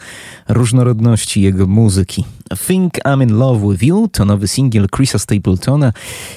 różnorodności 0.48 1.42
jego 1.42 1.66
muzyki. 1.66 2.24
Think 2.66 2.94
I'm 2.94 3.22
in 3.22 3.36
Love 3.36 3.72
with 3.72 3.82
You 3.82 4.08
to 4.08 4.24
nowy 4.24 4.48
singiel 4.48 4.86
Chrisa 4.96 5.18
Stapletona 5.18 5.92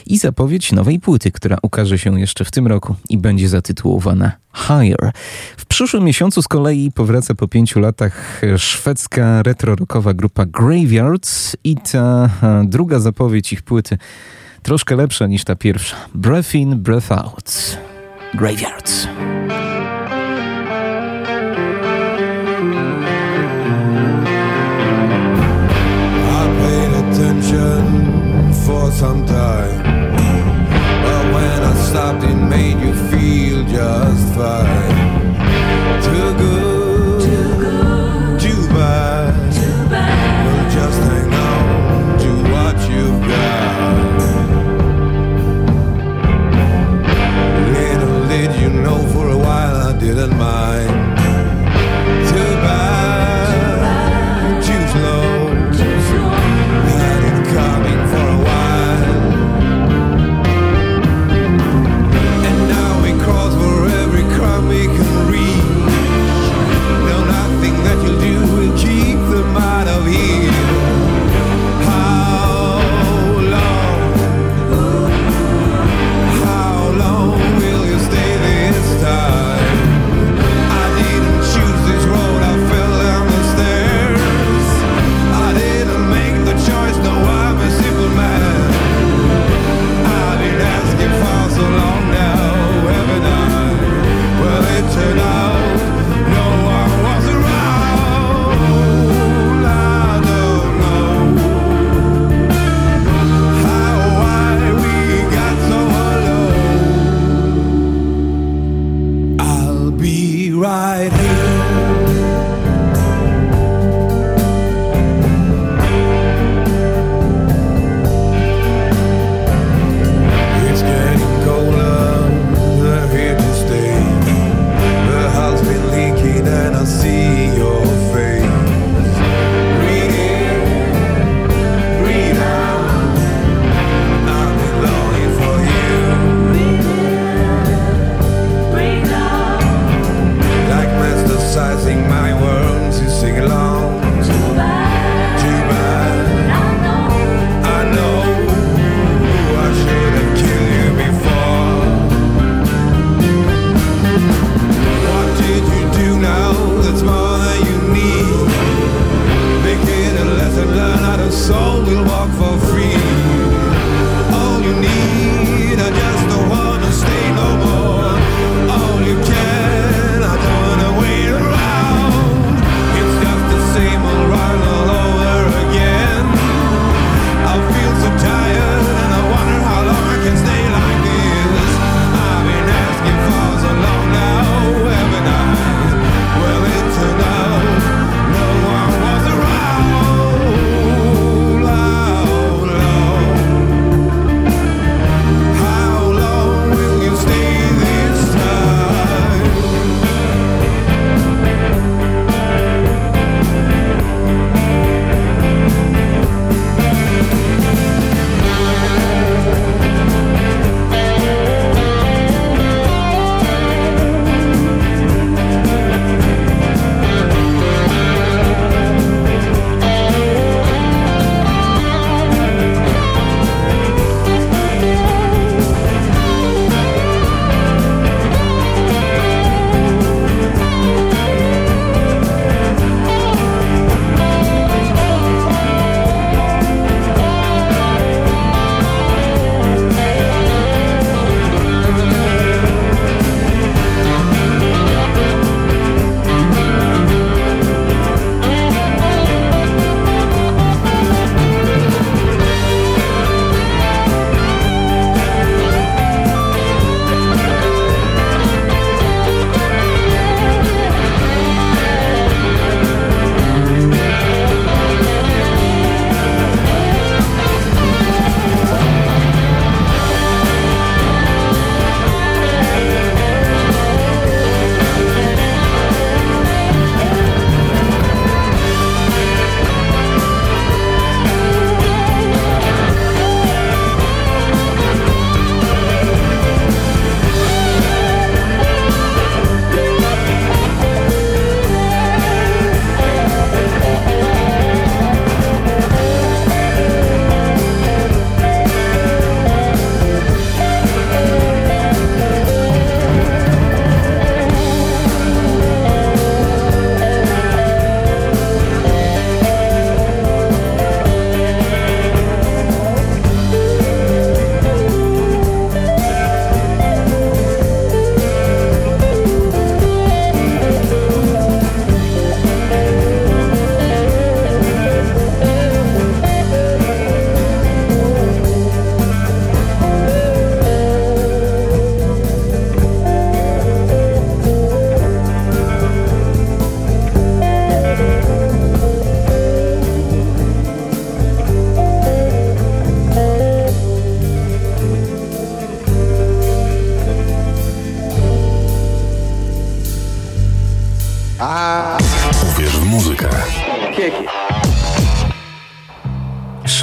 i 0.06 0.18
zapowiedź 0.18 0.72
nowej 0.72 1.00
płyty, 1.00 1.32
która 1.32 1.58
ukaże 1.62 1.98
się 2.00 2.20
jeszcze 2.20 2.46
w 2.46 2.52
tym 2.52 2.68
roku 2.68 2.96
i 3.10 3.18
będzie 3.18 3.50
zatytułowana 3.50 4.32
Higher. 4.56 5.12
W 5.58 5.66
przyszłym 5.66 6.04
miesiącu 6.04 6.42
z 6.42 6.48
kolei 6.48 6.92
powraca 6.92 7.36
po 7.36 7.48
pięciu 7.48 7.80
latach 7.80 8.42
szwedzka 8.58 9.44
retro-rockowa 9.44 10.14
grupa 10.14 10.46
Graveyards 10.46 11.58
i 11.64 11.76
ta 11.92 12.30
druga 12.64 13.00
zapowiedź 13.00 13.54
ich 13.54 13.62
płyty 13.62 13.98
troszkę 14.64 14.96
lepsza 14.96 15.28
niż 15.28 15.44
ta 15.44 15.56
pierwsza. 15.56 15.96
Breath 16.16 16.56
in, 16.56 16.76
breath 16.76 17.12
out. 17.12 17.78
Graveyards. 18.34 19.08
some 28.98 29.28
time. 29.28 29.84
But 31.04 31.26
when 31.36 31.62
I 31.62 31.74
stopped, 31.88 32.24
it 32.24 32.36
made 32.36 32.80
you 32.80 32.94
feel 33.12 33.64
just 33.66 34.34
fine. 34.34 36.02
Too 36.02 36.34
good. 36.40 36.67
mine. 50.36 51.07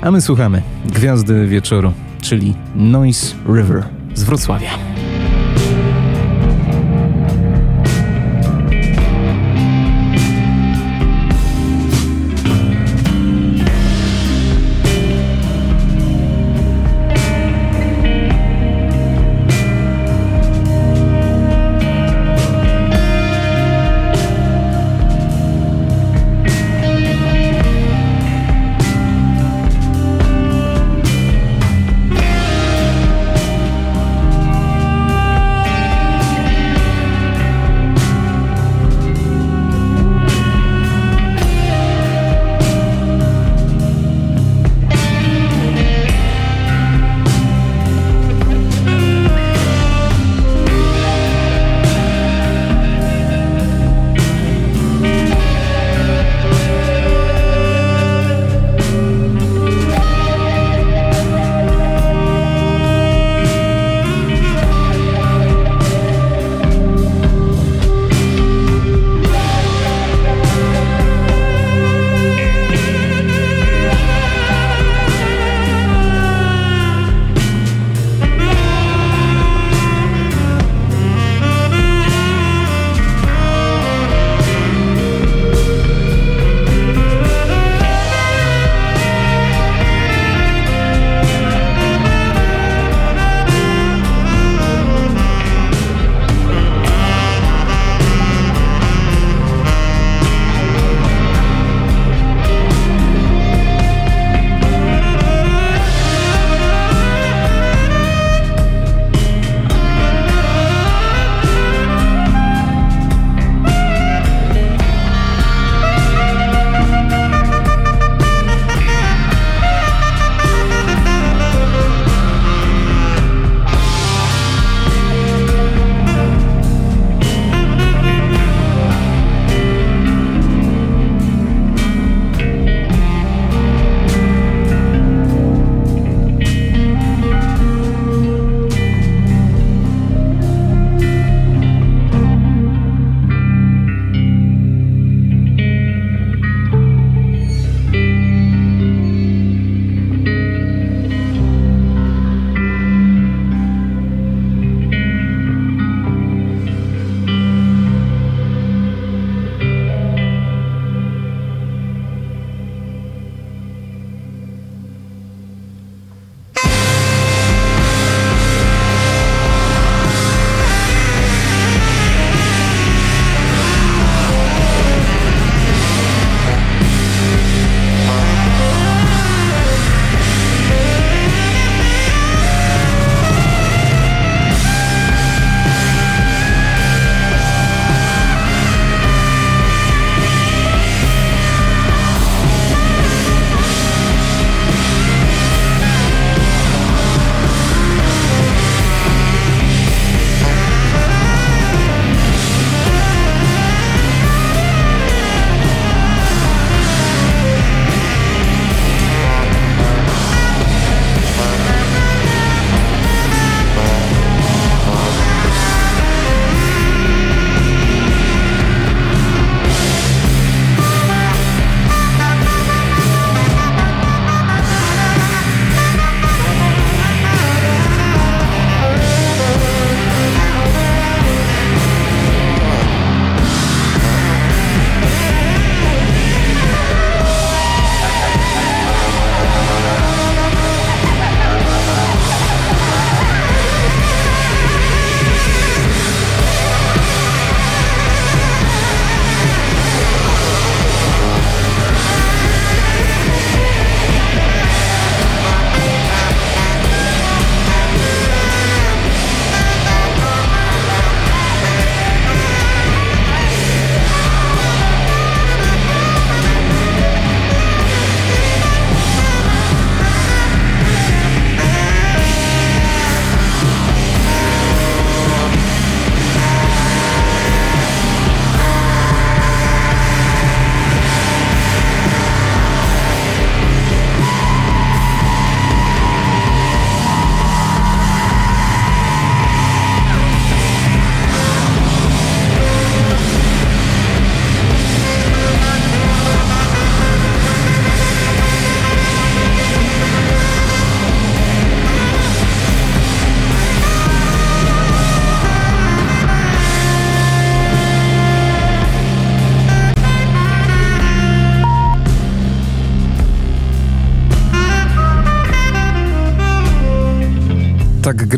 A 0.00 0.10
my 0.10 0.20
słuchamy 0.20 0.62
Gwiazdy 0.86 1.46
Wieczoru, 1.46 1.92
czyli 2.20 2.54
Noise 2.74 3.36
River 3.46 3.84
z 4.14 4.24
Wrocławia. 4.24 4.70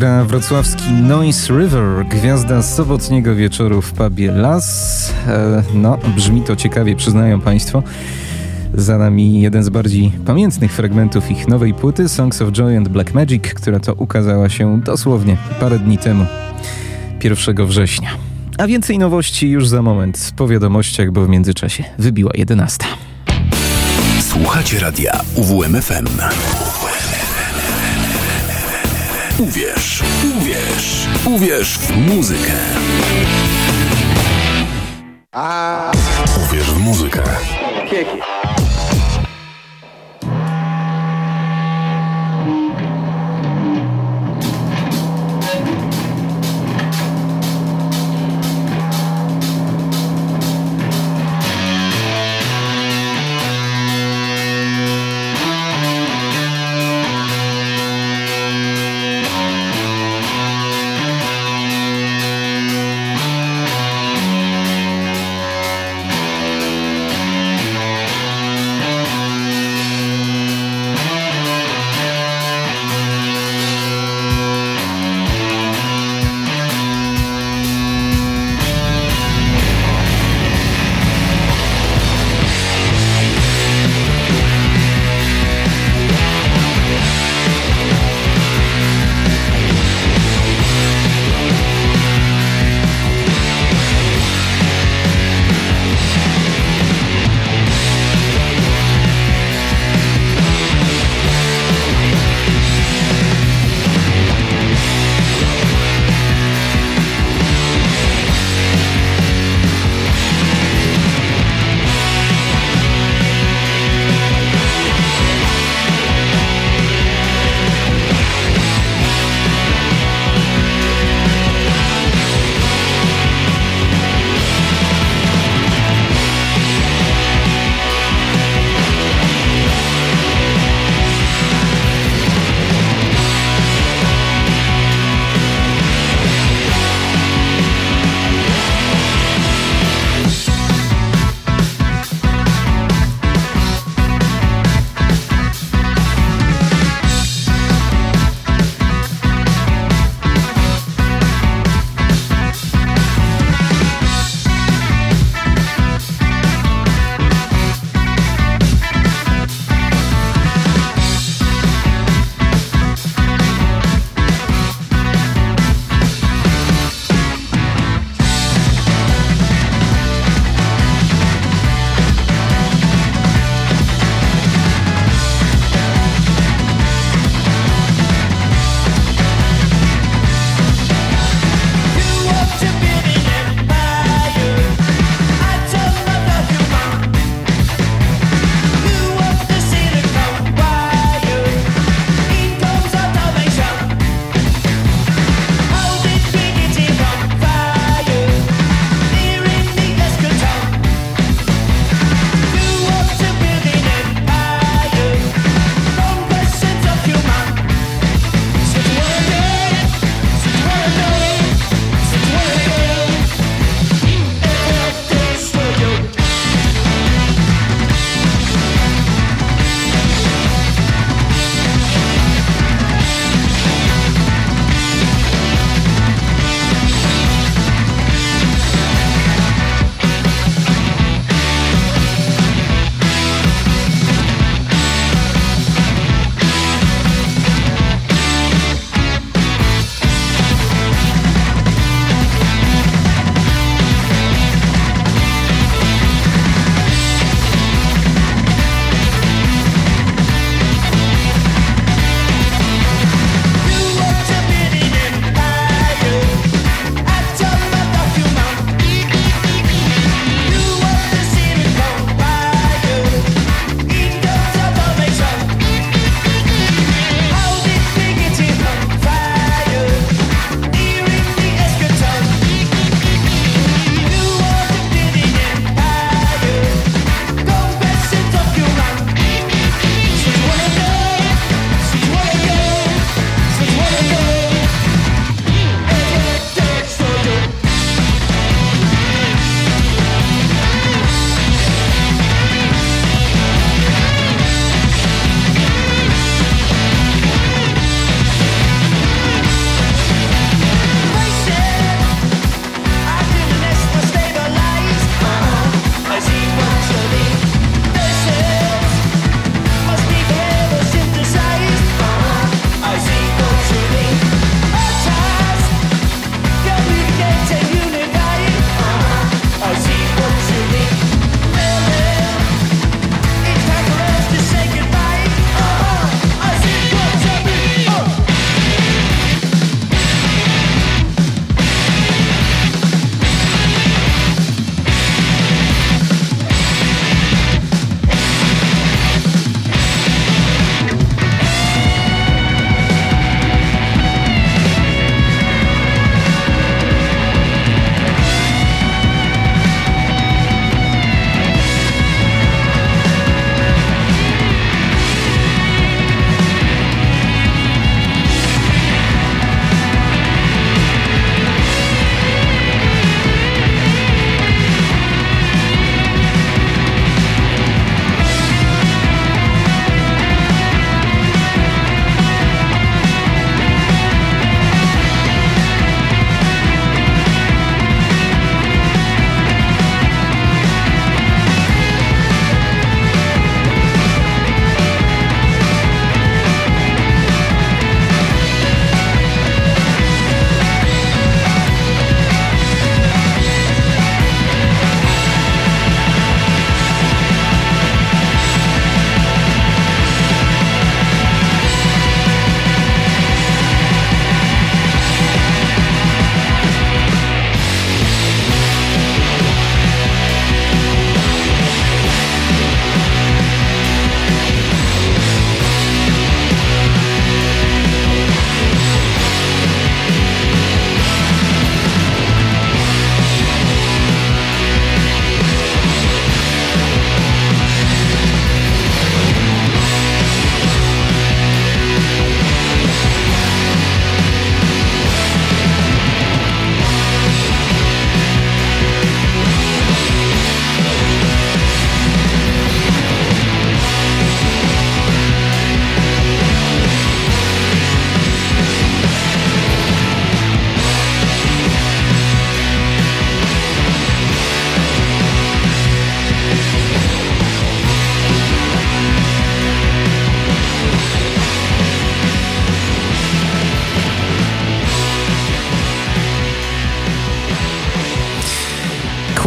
Gra 0.05 0.25
wrocławski 0.25 0.93
Noise 0.93 1.53
River, 1.53 2.05
gwiazda 2.09 2.61
sobotniego 2.61 3.35
wieczoru 3.35 3.81
w 3.81 3.91
pubie 3.91 4.31
Las. 4.31 5.13
E, 5.27 5.63
no, 5.73 5.97
brzmi 6.15 6.41
to 6.41 6.55
ciekawie, 6.55 6.95
przyznają 6.95 7.41
Państwo. 7.41 7.83
Za 8.73 8.97
nami 8.97 9.41
jeden 9.41 9.63
z 9.63 9.69
bardziej 9.69 10.11
pamiętnych 10.25 10.73
fragmentów 10.73 11.31
ich 11.31 11.47
nowej 11.47 11.73
płyty 11.73 12.09
Songs 12.09 12.41
of 12.41 12.51
Joy 12.51 12.77
and 12.77 12.89
Black 12.89 13.13
Magic, 13.13 13.43
która 13.43 13.79
to 13.79 13.93
ukazała 13.93 14.49
się 14.49 14.81
dosłownie 14.81 15.37
parę 15.59 15.79
dni 15.79 15.97
temu, 15.97 16.25
1 17.23 17.65
września. 17.67 18.09
A 18.57 18.67
więcej 18.67 18.97
nowości 18.97 19.49
już 19.49 19.67
za 19.67 19.81
moment 19.81 20.33
po 20.35 20.47
wiadomościach, 20.47 21.11
bo 21.11 21.25
w 21.25 21.29
międzyczasie 21.29 21.83
wybiła 21.97 22.31
11. 22.35 22.85
Słuchacie 24.21 24.79
radia 24.79 25.21
UWMFM. 25.35 26.07
Uwierz, 29.39 30.03
uwierz, 30.37 31.07
uwierz 31.25 31.77
w 31.77 31.97
muzykę. 31.97 32.53
Uwierz 36.45 36.71
w 36.71 36.79
muzykę. 36.79 37.23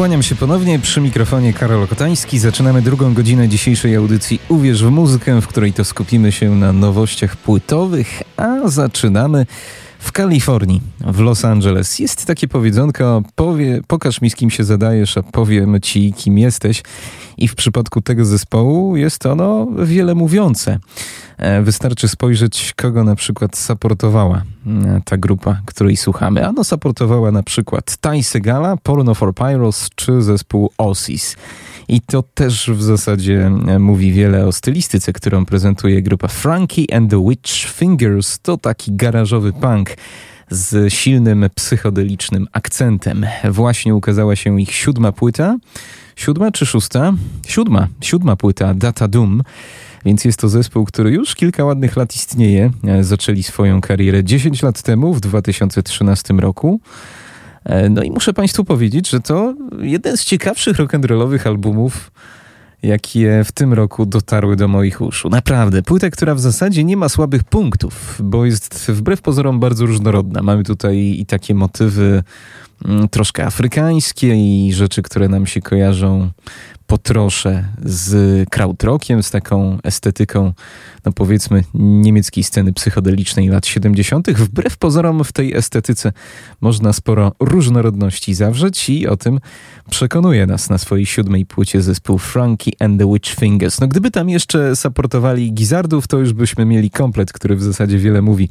Kłaniam 0.08 0.22
się 0.22 0.34
ponownie 0.34 0.78
przy 0.78 1.00
mikrofonie 1.00 1.52
Karol 1.52 1.88
Kotański. 1.88 2.38
Zaczynamy 2.38 2.82
drugą 2.82 3.14
godzinę 3.14 3.48
dzisiejszej 3.48 3.96
audycji 3.96 4.40
Uwierz 4.48 4.84
w 4.84 4.90
muzykę, 4.90 5.40
w 5.40 5.46
której 5.46 5.72
to 5.72 5.84
skupimy 5.84 6.32
się 6.32 6.50
na 6.50 6.72
nowościach 6.72 7.36
płytowych, 7.36 8.22
a 8.36 8.68
zaczynamy 8.68 9.46
w 9.98 10.12
Kalifornii, 10.12 10.80
w 11.00 11.20
Los 11.20 11.44
Angeles. 11.44 11.98
Jest 11.98 12.26
takie 12.26 12.48
powiedzonko, 12.48 13.22
powie, 13.34 13.80
pokaż 13.86 14.20
mi 14.20 14.30
z 14.30 14.34
kim 14.34 14.50
się 14.50 14.64
zadajesz, 14.64 15.18
a 15.18 15.22
powiem 15.22 15.80
ci 15.80 16.12
kim 16.12 16.38
jesteś. 16.38 16.82
I 17.38 17.48
w 17.48 17.54
przypadku 17.54 18.00
tego 18.00 18.24
zespołu 18.24 18.96
jest 18.96 19.26
ono 19.26 19.66
wiele 19.84 20.14
mówiące. 20.14 20.78
E, 21.38 21.62
wystarczy 21.62 22.08
spojrzeć, 22.08 22.72
kogo 22.76 23.04
na 23.04 23.14
przykład 23.14 23.56
supportowała 23.56 24.42
e, 24.66 25.00
ta 25.04 25.16
grupa, 25.16 25.60
której 25.66 25.96
słuchamy. 25.96 26.46
Ano 26.46 26.64
supportowała 26.64 27.30
na 27.30 27.42
przykład 27.42 27.96
Ty 27.96 28.22
Segala, 28.22 28.76
Porno 28.76 29.14
for 29.14 29.34
Pyros 29.34 29.88
czy 29.94 30.22
zespół 30.22 30.70
Ossis. 30.78 31.36
I 31.88 32.00
to 32.00 32.22
też 32.22 32.70
w 32.70 32.82
zasadzie 32.82 33.50
e, 33.66 33.78
mówi 33.78 34.12
wiele 34.12 34.46
o 34.46 34.52
stylistyce, 34.52 35.12
którą 35.12 35.46
prezentuje 35.46 36.02
grupa 36.02 36.28
Frankie 36.28 36.94
and 36.96 37.10
the 37.10 37.28
Witch 37.28 37.50
Fingers. 37.50 38.38
To 38.38 38.56
taki 38.56 38.92
garażowy 38.96 39.52
punk 39.52 39.96
z 40.50 40.92
silnym 40.92 41.46
psychodelicznym 41.54 42.46
akcentem. 42.52 43.26
Właśnie 43.44 43.94
ukazała 43.94 44.36
się 44.36 44.60
ich 44.60 44.72
siódma 44.72 45.12
płyta. 45.12 45.56
Siódma 46.16 46.50
czy 46.50 46.66
szósta? 46.66 47.12
Siódma. 47.46 47.88
Siódma 48.00 48.36
płyta 48.36 48.74
Data 48.74 49.08
Doom. 49.08 49.42
Więc 50.04 50.24
jest 50.24 50.38
to 50.38 50.48
zespół, 50.48 50.84
który 50.84 51.10
już 51.10 51.34
kilka 51.34 51.64
ładnych 51.64 51.96
lat 51.96 52.14
istnieje. 52.14 52.70
E, 52.84 53.04
zaczęli 53.04 53.42
swoją 53.42 53.80
karierę 53.80 54.24
10 54.24 54.62
lat 54.62 54.82
temu, 54.82 55.14
w 55.14 55.20
2013 55.20 56.34
roku. 56.34 56.80
E, 57.64 57.88
no 57.88 58.02
i 58.02 58.10
muszę 58.10 58.32
Państwu 58.34 58.64
powiedzieć, 58.64 59.10
że 59.10 59.20
to 59.20 59.54
jeden 59.80 60.16
z 60.16 60.24
ciekawszych 60.24 60.76
rock'n'rollowych 60.76 61.48
albumów, 61.48 62.10
jakie 62.82 63.44
w 63.44 63.52
tym 63.52 63.72
roku 63.72 64.06
dotarły 64.06 64.56
do 64.56 64.68
moich 64.68 65.00
uszu. 65.00 65.28
Naprawdę, 65.28 65.82
płyta, 65.82 66.10
która 66.10 66.34
w 66.34 66.40
zasadzie 66.40 66.84
nie 66.84 66.96
ma 66.96 67.08
słabych 67.08 67.44
punktów, 67.44 68.20
bo 68.24 68.44
jest 68.46 68.90
wbrew 68.90 69.22
pozorom 69.22 69.60
bardzo 69.60 69.86
różnorodna. 69.86 70.42
Mamy 70.42 70.64
tutaj 70.64 70.96
i 70.98 71.26
takie 71.26 71.54
motywy 71.54 72.22
troszkę 73.10 73.46
afrykańskie 73.46 74.34
i 74.36 74.72
rzeczy, 74.72 75.02
które 75.02 75.28
nam 75.28 75.46
się 75.46 75.60
kojarzą 75.60 76.30
po 76.88 76.98
trosze 76.98 77.64
z 77.84 78.48
krautrockiem, 78.50 79.22
z 79.22 79.30
taką 79.30 79.78
estetyką, 79.84 80.52
no 81.04 81.12
powiedzmy, 81.12 81.64
niemieckiej 81.74 82.44
sceny 82.44 82.72
psychodelicznej 82.72 83.48
lat 83.48 83.66
70. 83.66 84.30
Wbrew 84.30 84.76
pozorom 84.76 85.24
w 85.24 85.32
tej 85.32 85.54
estetyce 85.54 86.12
można 86.60 86.92
sporo 86.92 87.32
różnorodności 87.40 88.34
zawrzeć 88.34 88.88
i 88.88 89.06
o 89.06 89.16
tym 89.16 89.40
przekonuje 89.90 90.46
nas 90.46 90.70
na 90.70 90.78
swojej 90.78 91.06
siódmej 91.06 91.46
płycie 91.46 91.82
zespół 91.82 92.18
Frankie 92.18 92.72
and 92.78 93.00
the 93.00 93.12
Witch 93.12 93.34
Fingers. 93.34 93.80
No 93.80 93.88
gdyby 93.88 94.10
tam 94.10 94.28
jeszcze 94.28 94.76
supportowali 94.76 95.52
Gizardów, 95.52 96.06
to 96.06 96.18
już 96.18 96.32
byśmy 96.32 96.64
mieli 96.64 96.90
komplet, 96.90 97.32
który 97.32 97.56
w 97.56 97.62
zasadzie 97.62 97.98
wiele 97.98 98.22
mówi 98.22 98.48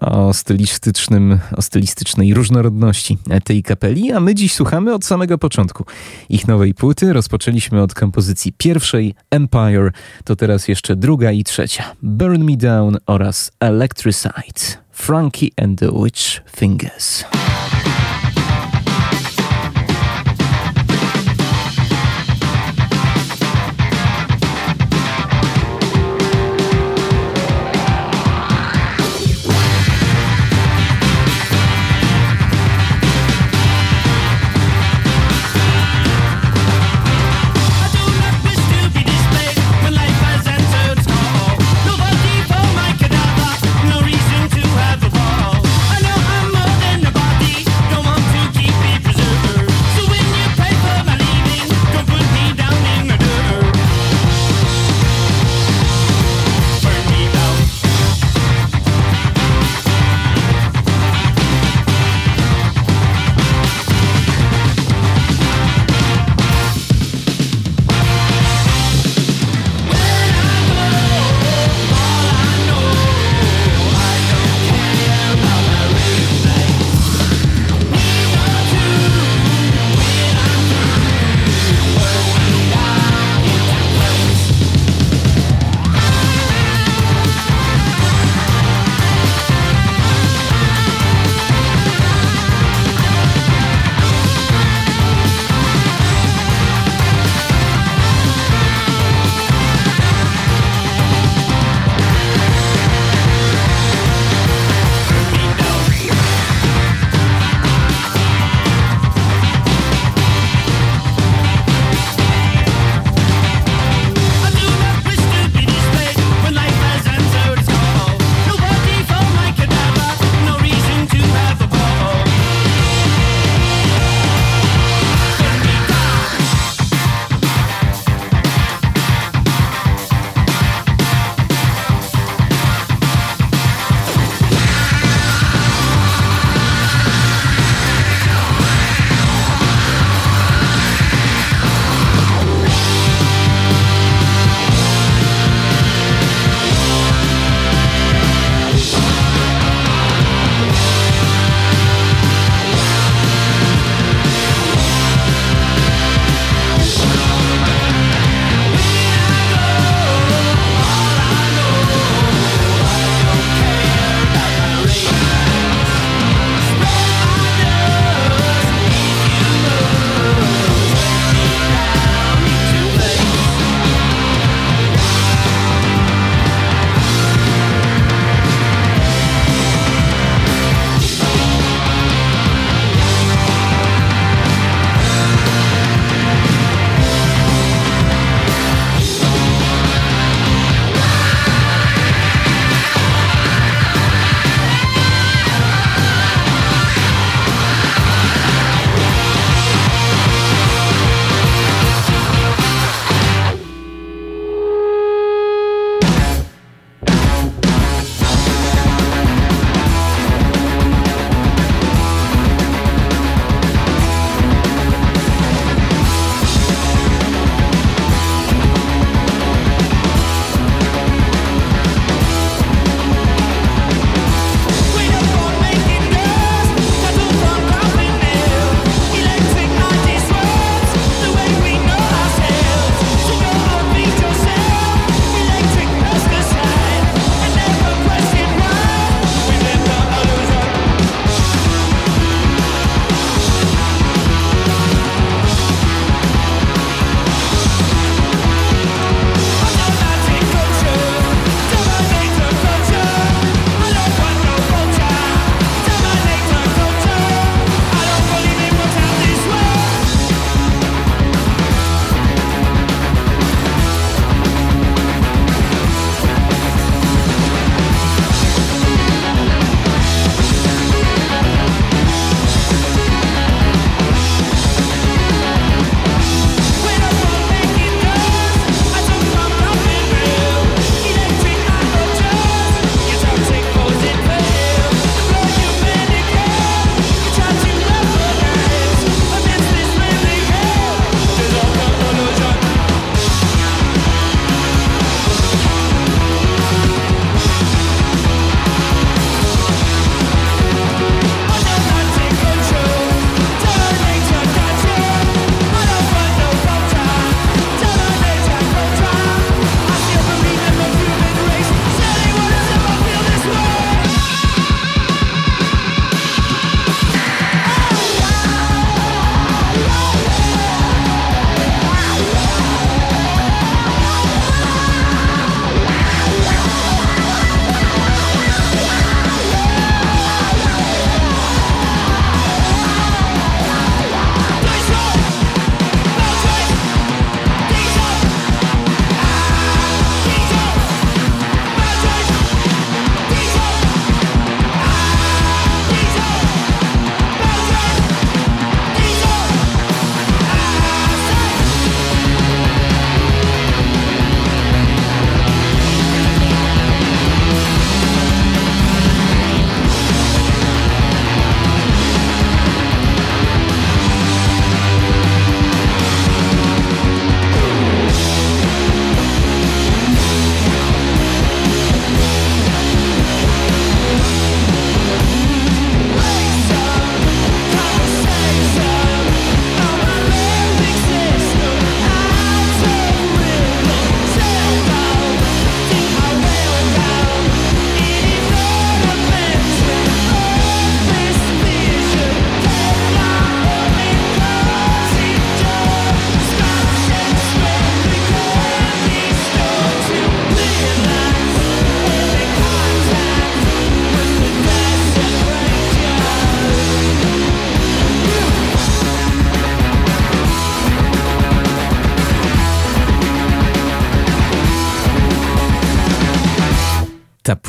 o 0.00 0.32
stylistycznym, 0.32 1.38
o 1.56 1.62
stylistycznej 1.62 2.34
różnorodności 2.34 3.18
tej 3.44 3.62
kapeli, 3.62 4.12
a 4.12 4.20
my 4.20 4.34
dziś 4.34 4.54
słuchamy 4.54 4.94
od 4.94 5.04
samego 5.04 5.38
początku 5.38 5.84
ich 6.28 6.48
nowej 6.48 6.74
płyty. 6.74 7.12
Rozpoczęliśmy 7.12 7.82
od 7.82 7.94
kompozycji 7.94 8.52
pierwszej, 8.58 9.14
Empire, 9.30 9.92
to 10.24 10.36
teraz 10.36 10.68
jeszcze 10.68 10.96
druga 10.96 11.32
i 11.32 11.44
trzecia, 11.44 11.84
Burn 12.02 12.44
Me 12.44 12.56
Down 12.56 12.98
oraz 13.06 13.52
Electricide, 13.60 14.78
Frankie 14.92 15.48
and 15.56 15.78
the 15.78 15.90
Witch 16.04 16.40
Fingers. 16.56 17.24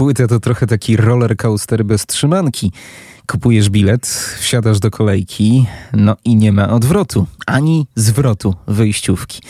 Ta 0.04 0.06
płyta 0.06 0.28
to 0.28 0.40
trochę 0.40 0.68
taki 0.68 0.98
roller 0.98 1.38
coaster 1.38 1.86
bez 1.86 2.06
trzymanki. 2.06 2.72
Kupujesz 3.28 3.70
bilet, 3.70 4.08
wsiadasz 4.40 4.80
do 4.80 4.92
kolejki, 4.92 5.66
no 5.94 6.16
i 6.26 6.36
nie 6.36 6.52
ma 6.52 6.70
odwrotu, 6.70 7.28
ani 7.46 7.88
zwrotu 7.96 8.56
wyjściówki. 8.68 9.42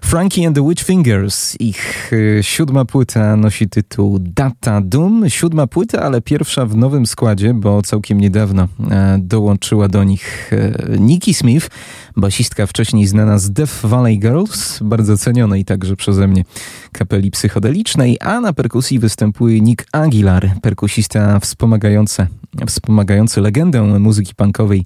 Frankie 0.00 0.46
and 0.46 0.56
the 0.56 0.68
Witch 0.68 0.84
Fingers, 0.84 1.56
ich 1.60 2.12
y, 2.12 2.38
siódma 2.42 2.84
płyta 2.84 3.36
nosi 3.36 3.68
tytuł 3.68 4.18
Data 4.20 4.80
Doom. 4.80 5.28
Siódma 5.28 5.66
płyta, 5.66 6.02
ale 6.02 6.20
pierwsza 6.20 6.66
w 6.66 6.76
nowym 6.76 7.06
składzie, 7.06 7.54
bo 7.54 7.82
całkiem 7.82 8.20
niedawno 8.20 8.68
e, 8.90 9.18
dołączyła 9.22 9.88
do 9.88 10.04
nich 10.04 10.50
e, 10.52 10.98
Nikki 10.98 11.34
Smith, 11.34 11.70
basistka 12.16 12.66
wcześniej 12.66 13.06
znana 13.06 13.38
z 13.38 13.50
Death 13.50 13.86
Valley 13.86 14.18
Girls, 14.18 14.82
bardzo 14.82 15.18
cenionej 15.18 15.64
także 15.64 15.96
przeze 15.96 16.28
mnie 16.28 16.44
kapeli 16.92 17.30
psychodelicznej, 17.30 18.16
a 18.20 18.40
na 18.40 18.52
perkusji 18.52 18.98
występuje 18.98 19.60
Nick 19.60 19.86
Aguilar, 19.92 20.50
perkusista 20.62 21.40
wspomagający, 21.40 22.26
wspomagający 22.66 22.89
legendę 23.36 23.82
muzyki 23.82 24.34
punkowej 24.34 24.84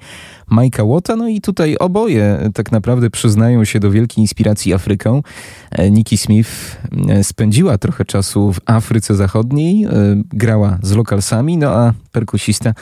Mike'a 0.50 0.94
Watta. 0.94 1.16
No 1.16 1.28
i 1.28 1.40
tutaj 1.40 1.76
oboje 1.76 2.50
tak 2.54 2.72
naprawdę 2.72 3.10
przyznają 3.10 3.64
się 3.64 3.80
do 3.80 3.90
wielkiej 3.90 4.22
inspiracji 4.22 4.74
Afryką. 4.74 5.22
E, 5.70 5.90
Nikki 5.90 6.18
Smith 6.18 6.80
e, 7.08 7.24
spędziła 7.24 7.78
trochę 7.78 8.04
czasu 8.04 8.52
w 8.52 8.60
Afryce 8.66 9.14
Zachodniej, 9.14 9.84
e, 9.84 9.90
grała 10.32 10.78
z 10.82 10.92
lokalsami, 10.92 11.58
no 11.58 11.70
a 11.70 11.92
perkusista 12.12 12.74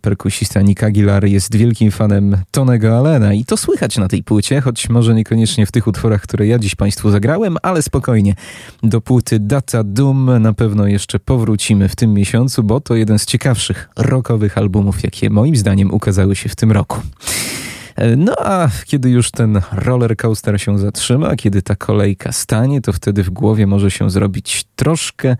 perkusista 0.00 0.62
Nick 0.62 0.82
Aguilar 0.82 1.24
jest 1.24 1.56
wielkim 1.56 1.90
fanem 1.90 2.36
Tonego 2.50 2.98
Allena 2.98 3.34
i 3.34 3.44
to 3.44 3.56
słychać 3.56 3.98
na 3.98 4.08
tej 4.08 4.22
płycie, 4.22 4.60
choć 4.60 4.88
może 4.88 5.14
niekoniecznie 5.14 5.66
w 5.66 5.72
tych 5.72 5.86
utworach, 5.86 6.22
które 6.22 6.46
ja 6.46 6.58
dziś 6.58 6.74
Państwu 6.74 7.10
zagrałem, 7.10 7.56
ale 7.62 7.82
spokojnie. 7.82 8.34
Do 8.82 9.00
płyty 9.00 9.38
Data 9.38 9.84
Doom 9.84 10.42
na 10.42 10.52
pewno 10.52 10.86
jeszcze 10.86 11.18
powrócimy 11.18 11.88
w 11.88 11.96
tym 11.96 12.14
miesiącu, 12.14 12.62
bo 12.62 12.80
to 12.80 12.94
jeden 12.94 13.18
z 13.18 13.26
ciekawszych 13.26 13.88
rockowych 13.96 14.58
albumów, 14.58 15.02
jakie 15.02 15.30
moim 15.30 15.56
zdaniem 15.56 15.94
ukazały 15.94 16.36
się 16.36 16.48
w 16.48 16.56
tym 16.56 16.72
roku. 16.72 17.00
No 18.16 18.34
a 18.38 18.68
kiedy 18.84 19.10
już 19.10 19.30
ten 19.30 19.60
roller 19.72 20.16
coaster 20.16 20.60
się 20.60 20.78
zatrzyma, 20.78 21.36
kiedy 21.36 21.62
ta 21.62 21.76
kolejka 21.76 22.32
stanie, 22.32 22.80
to 22.80 22.92
wtedy 22.92 23.22
w 23.22 23.30
głowie 23.30 23.66
może 23.66 23.90
się 23.90 24.10
zrobić 24.10 24.64
troszkę 24.76 25.36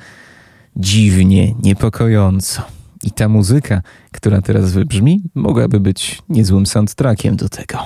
dziwnie, 0.77 1.55
niepokojąco. 1.63 2.80
I 3.05 3.11
ta 3.11 3.29
muzyka, 3.29 3.83
która 4.13 4.43
teraz 4.43 4.73
wybrzmi, 4.73 5.23
mogłaby 5.35 5.81
być 5.81 6.23
niezłym 6.29 6.67
soundtrackiem 6.67 7.37
do 7.37 7.49
tego. 7.49 7.79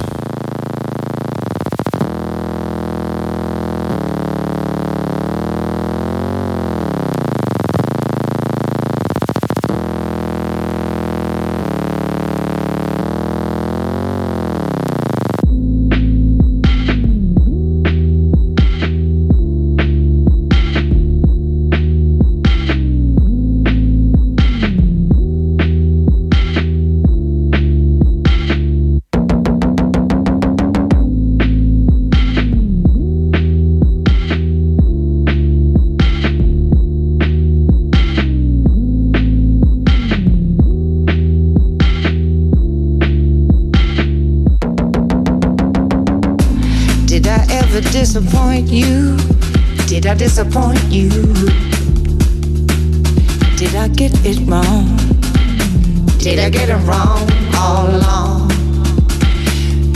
Did 56.24 56.38
I 56.38 56.48
get 56.48 56.70
it 56.70 56.76
wrong 56.86 57.28
all 57.54 57.86
along? 57.86 58.50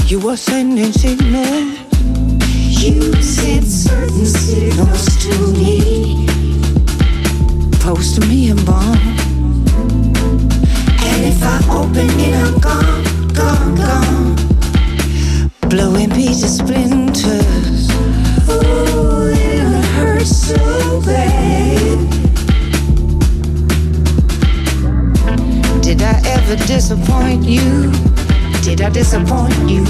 You 0.08 0.20
were 0.20 0.36
sending 0.36 0.92
signals. 0.92 1.78
You 2.68 3.14
sent 3.22 3.64
certain 3.64 4.26
signals 4.26 5.06
to 5.22 5.32
me. 5.56 6.26
Post 7.80 8.20
to 8.20 8.28
me 8.28 8.50
and 8.50 8.62
bomb. 8.66 8.98
And 11.00 11.24
if 11.24 11.42
I 11.42 11.62
open 11.70 12.10
it, 12.20 12.34
I'm 12.34 12.58
gone, 12.60 13.04
gone, 13.32 13.74
gone. 13.74 14.36
Blowing 15.70 16.10
pieces, 16.10 16.58
splinters. 16.58 17.90
Ooh, 18.50 19.30
it 19.32 19.82
hurts 19.96 20.36
so 20.36 21.00
bad. 21.06 22.27
Did 25.88 26.02
I 26.02 26.20
ever 26.36 26.54
disappoint 26.66 27.44
you? 27.44 27.90
Did 28.60 28.82
I 28.82 28.90
disappoint 28.90 29.56
you? 29.66 29.86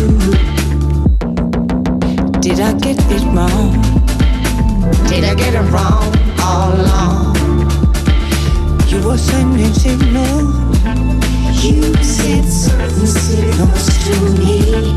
Did 2.39 2.61
I 2.61 2.73
get 2.79 2.99
it 3.11 3.25
wrong? 3.35 3.73
Did 5.09 5.25
I 5.25 5.35
get 5.35 5.55
it 5.55 5.67
wrong 5.73 6.07
all 6.41 6.73
along? 6.73 7.35
You 8.87 9.05
were 9.05 9.19
sending 9.19 9.75
signals. 9.75 10.55
You 11.65 11.83
sent 12.05 12.47
certain 12.47 13.07
signals 13.09 13.89
to 14.05 14.15
me. 14.39 14.95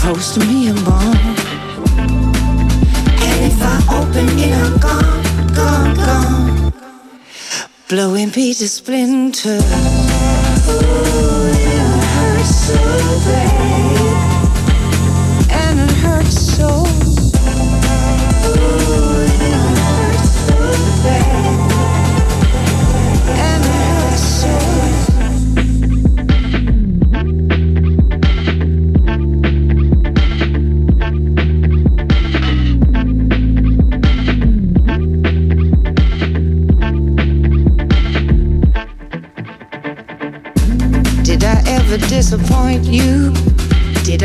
Post 0.00 0.38
me 0.48 0.70
a 0.70 0.74
bomb. 0.86 1.14
And 3.28 3.52
if 3.52 3.58
I 3.60 4.00
open 4.00 4.28
it, 4.38 4.54
I'm 4.54 4.78
gone, 4.78 5.54
gone, 5.54 5.94
gone 5.94 6.45
blowing 7.88 8.30
Peter 8.30 8.66
Splinter. 8.66 9.95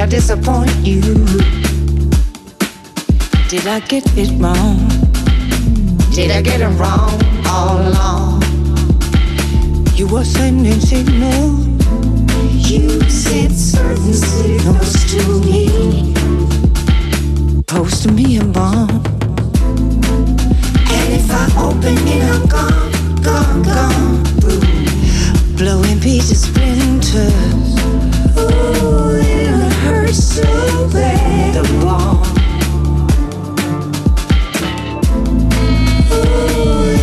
I 0.02 0.08
disappoint 0.08 0.76
you? 0.78 1.00
Did 3.50 3.68
I 3.68 3.80
get 3.82 4.04
it 4.18 4.32
wrong? 4.42 4.80
Did 6.12 6.32
I 6.32 6.42
get 6.42 6.60
it 6.60 6.74
wrong 6.80 7.22
all 7.46 7.78
along? 7.78 8.42
You 9.94 10.08
were 10.08 10.24
sending 10.24 10.80
signals. 10.80 11.68
You 12.68 13.00
sent 13.12 13.52
certain 13.52 14.14
signals 14.14 15.06
to 15.12 15.22
me. 15.46 16.16
Post 17.68 18.02
to 18.02 18.12
me 18.12 18.38
and 18.38 18.52
bomb. 18.52 18.90
And 20.98 21.14
if 21.14 21.30
I 21.30 21.46
open 21.62 21.96
it, 22.08 22.24
I'm 22.24 22.48
gone, 22.48 23.22
gone, 23.22 23.62
gone. 23.62 24.24
Blowing 25.58 26.00
pieces, 26.00 26.42
splinters. 26.42 27.76
Ooh 28.40 29.11
pursuing 30.12 31.54
the 31.56 31.64
ball. 31.80 32.20
Ooh, 36.12 37.00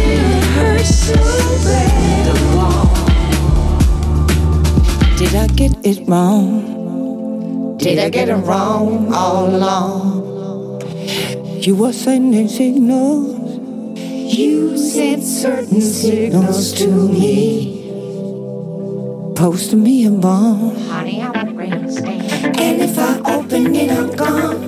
pursuing 0.59 2.21
the 2.29 2.37
ball. 2.53 2.87
Did 5.17 5.35
I 5.35 5.47
get 5.57 5.73
it 5.87 6.07
wrong? 6.07 7.79
Did 7.79 7.99
I 7.99 8.11
get 8.11 8.29
it 8.29 8.35
wrong 8.35 9.11
all 9.15 9.57
along? 9.57 10.83
You 11.63 11.77
were 11.77 11.95
sending 11.95 12.49
signals. 12.49 13.57
You 14.37 14.77
sent 14.77 15.23
certain 15.25 15.81
signals 15.81 16.75
to 16.75 16.89
me. 16.89 17.75
Posting 19.35 19.83
me 19.83 20.05
a 20.05 20.11
bomb 20.11 20.88
gone, 24.19 24.68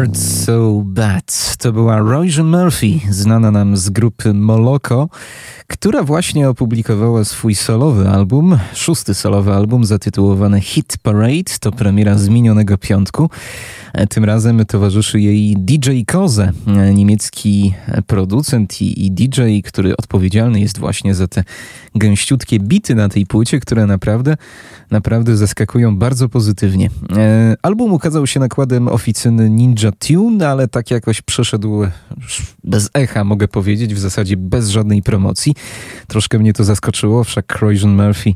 words 0.00 0.39
So 0.50 0.82
Bad. 0.84 1.56
To 1.58 1.72
była 1.72 1.98
Royce 1.98 2.42
Murphy, 2.42 3.00
znana 3.10 3.50
nam 3.50 3.76
z 3.76 3.90
grupy 3.90 4.34
Moloko, 4.34 5.08
która 5.66 6.02
właśnie 6.02 6.48
opublikowała 6.48 7.24
swój 7.24 7.54
solowy 7.54 8.08
album, 8.08 8.58
szósty 8.74 9.14
solowy 9.14 9.52
album 9.52 9.84
zatytułowany 9.84 10.60
Hit 10.60 10.98
Parade. 11.02 11.58
To 11.60 11.72
premiera 11.72 12.18
z 12.18 12.28
minionego 12.28 12.78
piątku. 12.78 13.30
Tym 14.08 14.24
razem 14.24 14.66
towarzyszy 14.66 15.20
jej 15.20 15.56
DJ 15.56 16.02
Koze, 16.06 16.52
niemiecki 16.94 17.74
producent 18.06 18.82
i, 18.82 19.06
i 19.06 19.10
DJ, 19.10 19.40
który 19.64 19.96
odpowiedzialny 19.96 20.60
jest 20.60 20.78
właśnie 20.78 21.14
za 21.14 21.28
te 21.28 21.44
gęściutkie 21.94 22.60
bity 22.60 22.94
na 22.94 23.08
tej 23.08 23.26
płycie, 23.26 23.60
które 23.60 23.86
naprawdę, 23.86 24.36
naprawdę 24.90 25.36
zaskakują 25.36 25.96
bardzo 25.96 26.28
pozytywnie. 26.28 26.90
E, 27.16 27.56
album 27.62 27.92
ukazał 27.92 28.26
się 28.26 28.40
nakładem 28.40 28.88
oficyny 28.88 29.50
Ninja 29.50 29.92
Tune, 29.92 30.39
ale 30.48 30.68
tak 30.68 30.90
jakoś 30.90 31.22
przeszedł 31.22 31.82
bez 32.64 32.90
echa, 32.94 33.24
mogę 33.24 33.48
powiedzieć, 33.48 33.94
w 33.94 33.98
zasadzie 33.98 34.36
bez 34.36 34.68
żadnej 34.68 35.02
promocji. 35.02 35.54
Troszkę 36.06 36.38
mnie 36.38 36.52
to 36.52 36.64
zaskoczyło, 36.64 37.24
wszak 37.24 37.46
Croydon 37.46 38.06
Murphy 38.06 38.34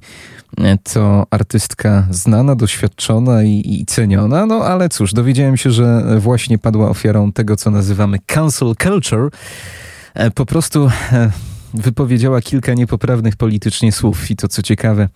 e, 0.58 0.78
to 0.78 1.26
artystka 1.30 2.06
znana, 2.10 2.56
doświadczona 2.56 3.42
i, 3.42 3.62
i, 3.66 3.86
ceniona, 3.86 4.46
no 4.46 4.64
ale 4.64 4.88
cóż, 4.88 5.12
dowiedziałem 5.12 5.56
się, 5.56 5.70
że 5.70 6.16
właśnie 6.20 6.58
padła 6.58 6.88
ofiarą 6.88 7.32
tego, 7.32 7.56
co 7.56 7.70
nazywamy 7.70 8.18
cancel 8.26 8.74
culture. 8.82 9.30
E, 10.14 10.30
po 10.30 10.46
prostu 10.46 10.90
wypowiedziała 11.74 12.40
kilka 12.40 12.74
niepoprawnych 12.74 13.36
politycznie 13.36 13.92
słów 13.92 14.30
i 14.30 14.36
to 14.36 14.48
co 14.48 14.62
ciekawe, 14.62 15.08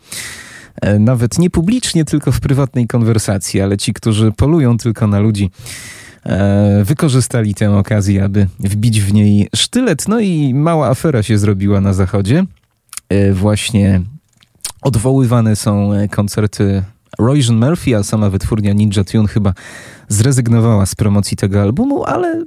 nawet 0.98 1.39
nie 1.39 1.51
publicznie, 1.51 2.05
tylko 2.05 2.32
w 2.32 2.40
prywatnej 2.40 2.86
konwersacji, 2.86 3.60
ale 3.60 3.77
ci, 3.77 3.93
którzy 3.93 4.32
polują 4.32 4.78
tylko 4.78 5.06
na 5.06 5.20
ludzi, 5.20 5.51
E, 5.51 5.98
wykorzystali 6.85 7.55
tę 7.55 7.77
okazję, 7.77 8.25
aby 8.25 8.47
wbić 8.61 9.01
w 9.01 9.13
niej 9.13 9.49
sztylet. 9.57 10.09
No 10.09 10.21
i 10.21 10.55
mała 10.55 10.89
afera 10.89 11.23
się 11.23 11.39
zrobiła 11.39 11.81
na 11.81 11.93
zachodzie. 11.93 12.45
E, 13.09 13.33
właśnie 13.33 14.01
odwoływane 14.83 15.57
są 15.57 15.91
koncerty 16.11 16.83
Royce 17.19 17.53
Murphy, 17.53 17.97
a 17.97 18.03
sama 18.03 18.31
wytwórnia 18.31 18.73
Ninja 18.73 19.05
Tune 19.05 19.29
chyba 19.29 19.55
zrezygnowała 20.09 20.87
z 20.87 20.95
promocji 20.95 21.37
tego 21.37 21.63
albumu, 21.63 22.05
ale 22.05 22.45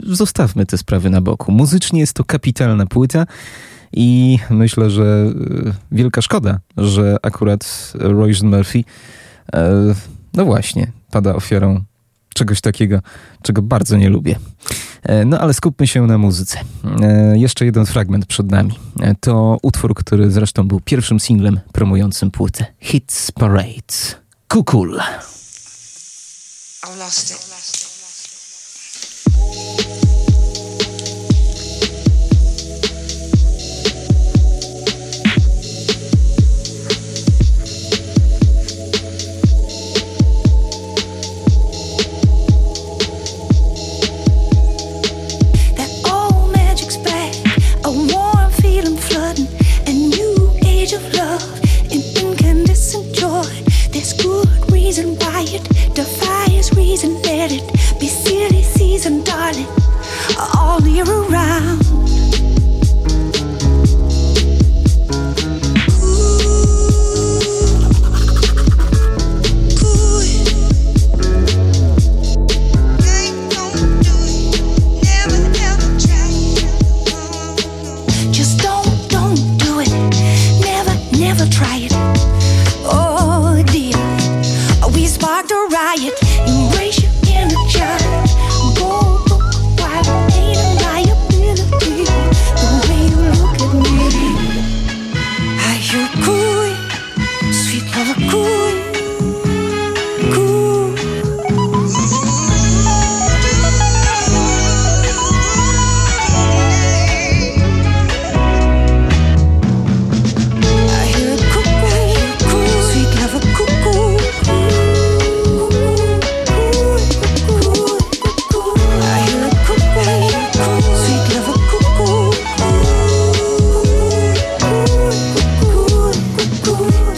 zostawmy 0.00 0.66
te 0.66 0.78
sprawy 0.78 1.10
na 1.10 1.20
boku. 1.20 1.52
Muzycznie 1.52 2.00
jest 2.00 2.12
to 2.12 2.24
kapitalna 2.24 2.86
płyta 2.86 3.26
i 3.92 4.38
myślę, 4.50 4.90
że 4.90 5.32
e, 5.66 5.72
wielka 5.92 6.22
szkoda, 6.22 6.58
że 6.76 7.16
akurat 7.22 7.92
Royce 7.94 8.46
Murphy 8.46 8.84
no 10.34 10.44
właśnie, 10.44 10.92
pada 11.10 11.34
ofiarą 11.34 11.80
czegoś 12.34 12.60
takiego, 12.60 13.00
czego 13.42 13.62
bardzo 13.62 13.96
nie 13.96 14.08
lubię. 14.08 14.38
E, 15.02 15.24
no 15.24 15.38
ale 15.38 15.54
skupmy 15.54 15.86
się 15.86 16.06
na 16.06 16.18
muzyce. 16.18 16.58
E, 17.02 17.38
jeszcze 17.38 17.64
jeden 17.64 17.86
fragment 17.86 18.26
przed 18.26 18.50
nami. 18.50 18.78
E, 19.00 19.14
to 19.20 19.58
utwór, 19.62 19.94
który 19.94 20.30
zresztą 20.30 20.68
był 20.68 20.80
pierwszym 20.80 21.20
singlem 21.20 21.60
promującym 21.72 22.30
płytę. 22.30 22.66
Hits 22.80 23.32
Parade. 23.32 23.94
Kukul. 24.48 25.00
I 26.84 26.98
lost 26.98 27.30
it. 27.30 27.49
reason 54.90 55.14
why 55.20 55.44
it 55.46 55.94
defies 55.94 56.72
reason. 56.72 57.14
Let 57.22 57.52
it 57.52 57.64
be 58.00 58.08
silly 58.08 58.64
season, 58.64 59.22
darling, 59.22 59.68
all 60.56 60.82
year 60.82 61.04
around. 61.04 62.19
a 85.50 85.66
riot. 85.68 86.29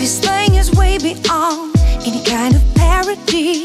This 0.02 0.18
thing 0.18 0.56
is 0.56 0.72
way 0.72 0.98
beyond 0.98 1.76
any 2.04 2.24
kind 2.24 2.56
of 2.56 2.74
parody. 2.74 3.64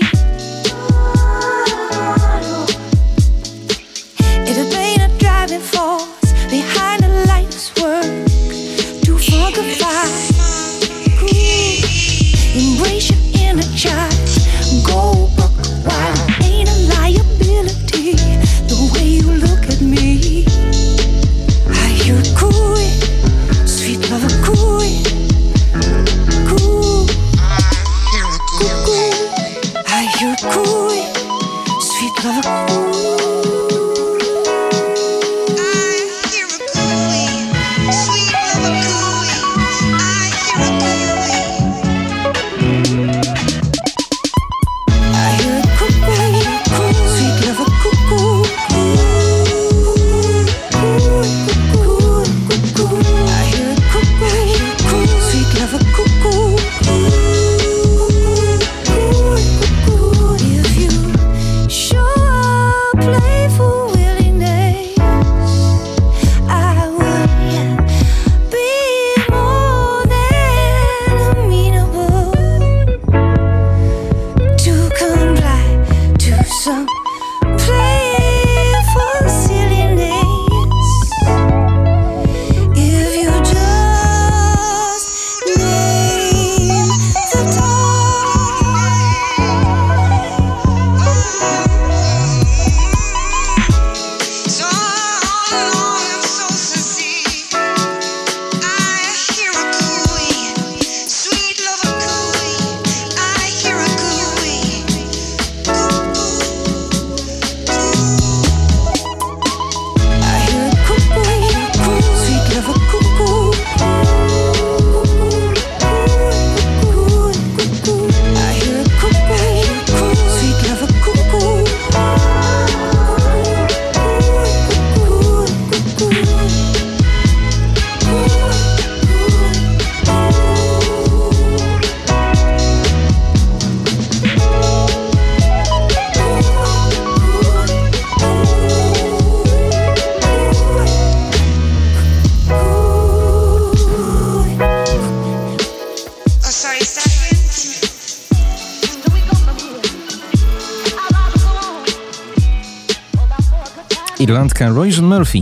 Roisin 154.87 155.05
Murphy 155.05 155.39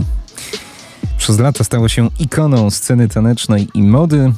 przez 1.18 1.38
lata 1.38 1.64
stała 1.64 1.88
się 1.88 2.08
ikoną 2.18 2.70
sceny 2.70 3.08
tanecznej 3.08 3.68
i 3.74 3.82
mody. 3.82 4.32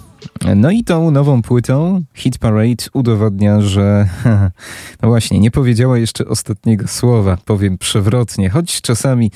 No 0.57 0.71
i 0.71 0.85
tą 0.85 1.11
nową 1.11 1.43
płytą 1.43 2.03
Hit 2.15 2.39
Parade 2.39 2.85
udowodnia, 2.93 3.61
że 3.61 4.09
no 5.03 5.09
właśnie, 5.09 5.39
nie 5.39 5.51
powiedziała 5.51 5.99
jeszcze 5.99 6.27
ostatniego 6.27 6.89
słowa, 6.89 7.39
powiem 7.45 7.79
przewrotnie, 7.79 8.51
choć 8.51 8.81
czasami 8.81 9.31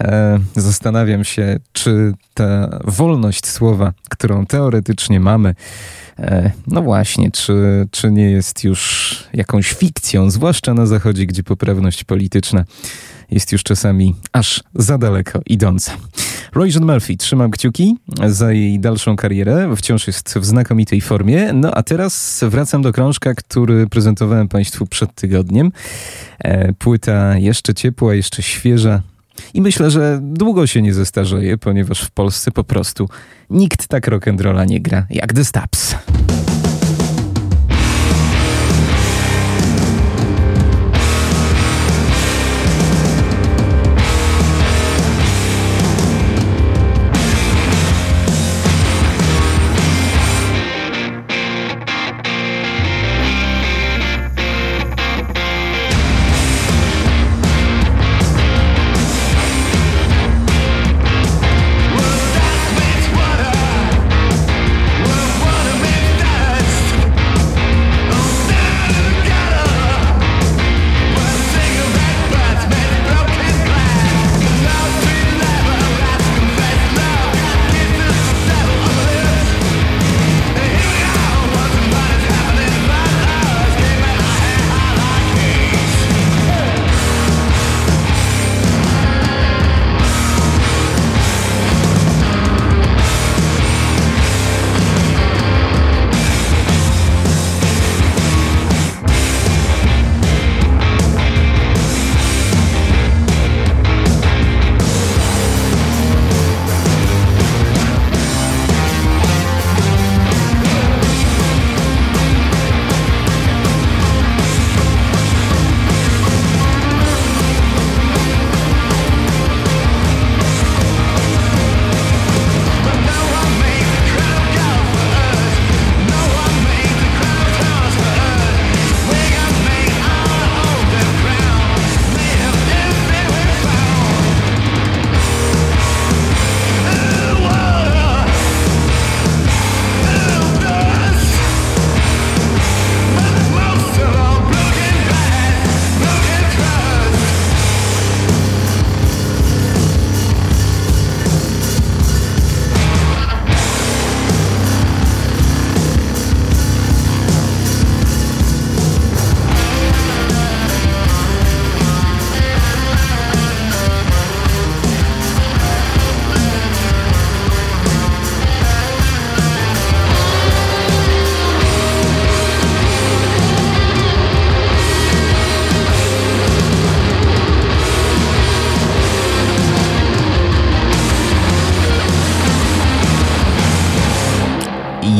e, 0.00 0.38
zastanawiam 0.56 1.24
się, 1.24 1.58
czy 1.72 2.14
ta 2.34 2.80
wolność 2.84 3.46
słowa, 3.46 3.92
którą 4.10 4.46
teoretycznie 4.46 5.20
mamy, 5.20 5.54
e, 6.18 6.50
no 6.66 6.82
właśnie, 6.82 7.30
czy, 7.30 7.88
czy 7.90 8.12
nie 8.12 8.30
jest 8.30 8.64
już 8.64 9.16
jakąś 9.32 9.72
fikcją, 9.72 10.30
zwłaszcza 10.30 10.74
na 10.74 10.86
Zachodzie, 10.86 11.26
gdzie 11.26 11.42
poprawność 11.42 12.04
polityczna 12.04 12.64
jest 13.30 13.52
już 13.52 13.62
czasami 13.62 14.14
aż 14.32 14.62
za 14.74 14.98
daleko 14.98 15.40
idąca. 15.46 15.92
Roisin 16.54 16.84
Murphy, 16.84 17.16
trzymam 17.16 17.50
kciuki 17.50 17.96
za 18.26 18.52
jej 18.52 18.80
dalszą 18.80 19.16
karierę, 19.16 19.76
wciąż 19.76 20.06
jest 20.06 20.38
w 20.38 20.44
znakomitej 20.44 21.00
formie. 21.00 21.52
No 21.52 21.70
a 21.74 21.82
teraz 21.82 22.44
wracam 22.48 22.82
do 22.82 22.92
krążka, 22.92 23.34
który 23.34 23.86
prezentowałem 23.86 24.48
Państwu 24.48 24.86
przed 24.86 25.14
tygodniem. 25.14 25.72
E, 26.38 26.72
płyta 26.72 27.38
jeszcze 27.38 27.74
ciepła, 27.74 28.14
jeszcze 28.14 28.42
świeża. 28.42 29.02
I 29.54 29.62
myślę, 29.62 29.90
że 29.90 30.18
długo 30.22 30.66
się 30.66 30.82
nie 30.82 30.94
zestarzeje, 30.94 31.58
ponieważ 31.58 32.02
w 32.02 32.10
Polsce 32.10 32.50
po 32.50 32.64
prostu 32.64 33.08
nikt 33.50 33.86
tak 33.86 34.08
rock'n'rolla 34.08 34.66
nie 34.66 34.80
gra 34.80 35.06
jak 35.10 35.32
The 35.32 35.44
Stabs. 35.44 35.94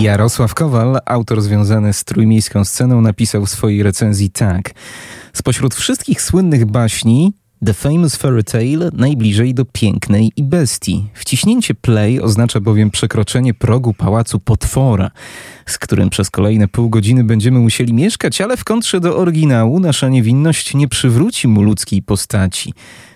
Jarosław 0.05 0.55
Kowal, 0.55 0.99
autor 1.07 1.43
związany 1.43 1.93
z 1.93 2.05
trójmiejską 2.05 2.65
sceną, 2.65 3.01
napisał 3.01 3.47
w 3.47 3.51
swojej 3.51 3.83
recenzji 3.83 4.31
tak. 4.31 4.75
Spośród 5.33 5.75
wszystkich 5.75 6.23
słynnych 6.23 6.67
baśni 6.67 7.33
The 7.67 7.75
Famous 7.75 8.17
Fairy 8.17 8.45
Tale 8.45 8.91
najbliżej 8.93 9.55
do 9.55 9.65
pięknej 9.65 10.33
i 10.37 10.43
bestii. 10.43 11.05
Wciśnięcie 11.15 11.75
play 11.75 12.21
oznacza 12.21 12.61
bowiem 12.61 12.91
przekroczenie 12.91 13.55
progu 13.55 13.95
pałacu 13.95 14.41
potwora, 14.41 15.11
z 15.67 15.79
którym 15.79 16.11
przez 16.11 16.31
kolejne 16.31 16.69
pół 16.69 16.91
godziny 16.91 17.25
będziemy 17.25 17.59
musieli 17.59 17.93
mieszkać, 17.93 18.41
ale 18.41 18.57
w 18.57 18.65
kontrze 18.65 19.01
do 19.01 19.17
oryginału 19.17 19.81
nasza 19.81 20.09
niewinność 20.09 20.75
nie 20.75 20.89
przywróci 20.89 21.49
mu 21.49 21.63
ludzkiej 21.63 22.03
postaci 22.03 22.75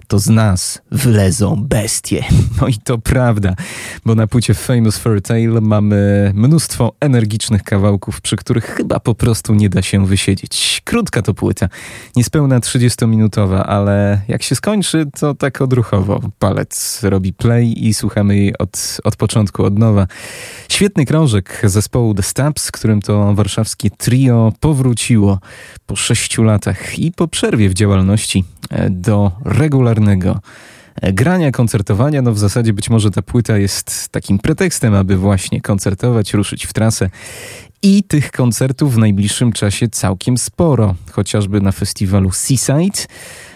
to 0.09 0.19
z 0.19 0.29
nas 0.29 0.83
wlezą 0.91 1.57
bestie. 1.57 2.25
No 2.61 2.69
i 2.69 2.75
to 2.75 2.99
prawda, 2.99 3.55
bo 4.05 4.15
na 4.15 4.27
płycie 4.27 4.55
Famous 4.55 4.99
Fairy 4.99 5.21
Tale 5.21 5.61
mamy 5.61 6.33
mnóstwo 6.35 6.93
energicznych 7.01 7.63
kawałków, 7.63 8.21
przy 8.21 8.37
których 8.37 8.65
chyba 8.65 9.01
po 9.01 9.15
prostu 9.15 9.55
nie 9.55 9.69
da 9.69 9.83
się 9.83 10.07
wysiedzieć. 10.07 10.83
Krótka 10.85 11.23
to 11.23 11.35
płyta, 11.35 11.69
niespełna 12.17 12.61
30-minutowa, 12.61 13.63
ale 13.67 14.21
jak 14.29 14.43
się 14.43 14.55
skończy, 14.55 15.07
to 15.21 15.35
tak 15.35 15.61
odruchowo. 15.61 16.21
Palec 16.39 17.01
robi 17.03 17.33
play 17.33 17.87
i 17.87 17.95
słuchamy 17.95 18.37
jej 18.37 18.59
od, 18.59 18.99
od 19.05 19.17
początku, 19.17 19.65
od 19.65 19.79
nowa. 19.79 20.07
Świetny 20.69 21.07
krążek 21.07 21.61
zespołu 21.65 22.15
The 22.15 22.23
Stabs, 22.23 22.71
którym 22.71 23.03
to 23.03 23.35
warszawskie 23.35 23.91
trio 23.91 24.53
powróciło 24.61 25.39
po 25.87 25.97
sześciu 25.97 26.43
latach 26.43 26.99
i 26.99 27.13
po 27.13 27.29
przerwie 27.29 27.69
w 27.69 27.75
działalności 27.75 28.45
e, 28.71 28.91
do 28.91 29.33
regularnego 29.45 29.98
e, 31.03 31.13
grania, 31.13 31.51
koncertowania. 31.51 32.23
No 32.23 32.33
w 32.33 32.39
zasadzie 32.39 32.73
być 32.73 32.91
może 32.91 33.11
ta 33.11 33.23
płyta 33.23 33.59
jest 33.59 34.09
takim 34.09 34.39
pretekstem, 34.39 34.95
aby 34.95 35.17
właśnie 35.17 35.61
koncertować, 35.61 36.35
ruszyć 36.35 36.67
w 36.67 36.73
trasę. 36.73 37.11
I 37.83 38.03
tych 38.03 38.31
koncertów 38.31 38.95
w 38.95 38.99
najbliższym 38.99 39.53
czasie 39.53 39.89
całkiem 39.89 40.39
sporo, 40.39 40.95
chociażby 41.13 41.61
na 41.61 41.73
festiwalu 41.73 42.31
Seaside 42.33 42.99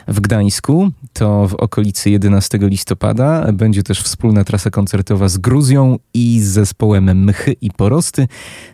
w 0.09 0.21
Gdańsku, 0.21 0.91
to 1.13 1.49
w 1.49 1.55
okolicy 1.55 2.11
11 2.11 2.59
listopada. 2.61 3.53
Będzie 3.53 3.83
też 3.83 4.03
wspólna 4.03 4.45
trasa 4.45 4.71
koncertowa 4.71 5.29
z 5.29 5.39
Gruzją 5.39 5.99
i 6.15 6.41
z 6.41 6.45
zespołem 6.45 7.25
Mchy 7.25 7.53
i 7.61 7.71
Porosty. 7.71 8.29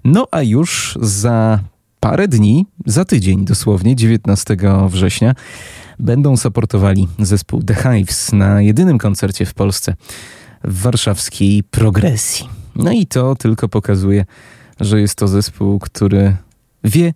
No 0.05 0.27
a 0.31 0.43
już 0.43 0.99
za 1.01 1.61
parę 2.01 2.29
dni, 2.29 2.67
za 2.87 3.05
tydzień 3.05 3.45
dosłownie, 3.45 3.97
19 3.97 4.57
września, 4.89 5.35
będą 6.01 6.37
supportowali 6.37 7.09
zespół 7.19 7.63
The 7.63 7.75
Hives 7.75 8.33
na 8.33 8.63
jedynym 8.63 8.99
koncercie 8.99 9.47
w 9.47 9.55
Polsce 9.55 9.95
w 10.65 10.83
warszawskiej 10.83 11.63
progresji. 11.65 12.49
No 12.77 12.93
i 12.93 13.07
to 13.07 13.35
tylko 13.35 13.69
pokazuje, 13.69 14.25
że 14.81 15.01
jest 15.01 15.15
to 15.15 15.29
zespół, 15.29 15.79
który 15.79 16.37
wie, 16.85 17.15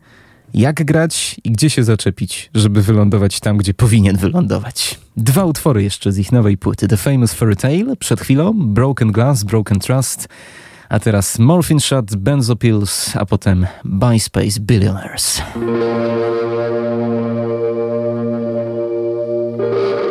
jak 0.55 0.85
grać 0.85 1.41
i 1.45 1.53
gdzie 1.53 1.71
się 1.71 1.85
zaczepić, 1.85 2.51
żeby 2.55 2.83
wylądować 2.83 3.41
tam, 3.41 3.57
gdzie 3.57 3.75
powinien 3.75 4.17
wylądować. 4.17 5.01
Dwa 5.17 5.45
utwory 5.45 5.83
jeszcze 5.83 6.13
z 6.13 6.19
ich 6.19 6.33
nowej 6.33 6.59
płyty. 6.59 6.89
The 6.89 6.97
Famous 6.97 7.33
Fairy 7.33 7.57
Tale 7.57 7.97
przed 7.99 8.21
chwilą, 8.21 8.53
Broken 8.55 9.13
Glass, 9.13 9.45
Broken 9.45 9.81
Trust, 9.81 10.29
a 10.89 10.99
teraz 10.99 11.39
Morphine 11.39 11.81
Shot, 11.81 12.17
Benzopills, 12.17 13.17
a 13.17 13.27
potem 13.27 13.67
By 13.85 14.21
Space 14.21 14.61
Billionaires. 14.61 15.43
Música 19.53 20.02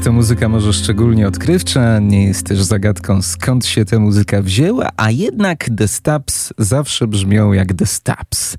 to 0.00 0.12
muzyka 0.12 0.48
może 0.48 0.72
szczególnie 0.72 1.28
odkrywcza, 1.28 1.98
nie 1.98 2.24
jest 2.24 2.46
też 2.46 2.62
zagadką 2.62 3.22
skąd 3.22 3.66
się 3.66 3.84
ta 3.84 3.98
muzyka 3.98 4.42
wzięła, 4.42 4.88
a 4.96 5.10
jednak 5.10 5.70
The 5.76 5.88
Stabs 5.88 6.52
zawsze 6.58 7.06
brzmią 7.06 7.52
jak 7.52 7.74
The 7.74 7.86
Stabs. 7.86 8.56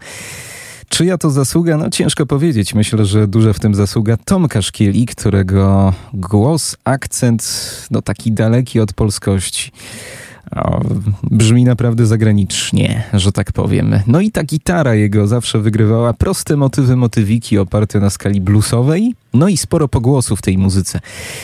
Czyja 0.90 1.18
to 1.18 1.30
zasługa? 1.30 1.78
No 1.78 1.90
ciężko 1.90 2.26
powiedzieć. 2.26 2.74
Myślę, 2.74 3.06
że 3.06 3.28
duża 3.28 3.54
w 3.54 3.60
tym 3.60 3.76
zasługa 3.76 4.18
Tomka 4.18 4.62
Szkieli, 4.62 5.06
którego 5.06 5.94
głos, 6.14 6.78
akcent, 6.84 7.44
no 7.92 8.02
taki 8.02 8.32
daleki 8.32 8.80
od 8.80 8.94
polskości. 8.94 9.72
O, 10.56 10.82
brzmi 11.24 11.64
naprawdę 11.64 12.06
zagranicznie, 12.06 13.04
że 13.14 13.32
tak 13.32 13.52
powiem. 13.52 14.00
No 14.08 14.20
i 14.22 14.32
ta 14.32 14.44
gitara 14.44 14.96
jego 14.96 15.28
zawsze 15.28 15.60
wygrywała 15.60 16.14
proste 16.14 16.58
motywy, 16.58 16.96
motywiki 16.96 17.58
oparte 17.58 18.00
na 18.00 18.10
skali 18.10 18.42
bluesowej, 18.42 19.16
no 19.34 19.48
i 19.48 19.58
sporo 19.58 19.88
pogłosu 19.88 20.36
w 20.36 20.42
tej 20.42 20.58
muzyce. 20.58 21.00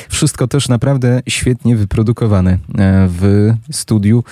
Wszystko 0.09 0.47
też 0.47 0.69
naprawdę 0.69 1.21
świetnie 1.29 1.75
wyprodukowane 1.75 2.51
e, 2.51 2.57
w 3.07 3.53
studiu. 3.71 4.23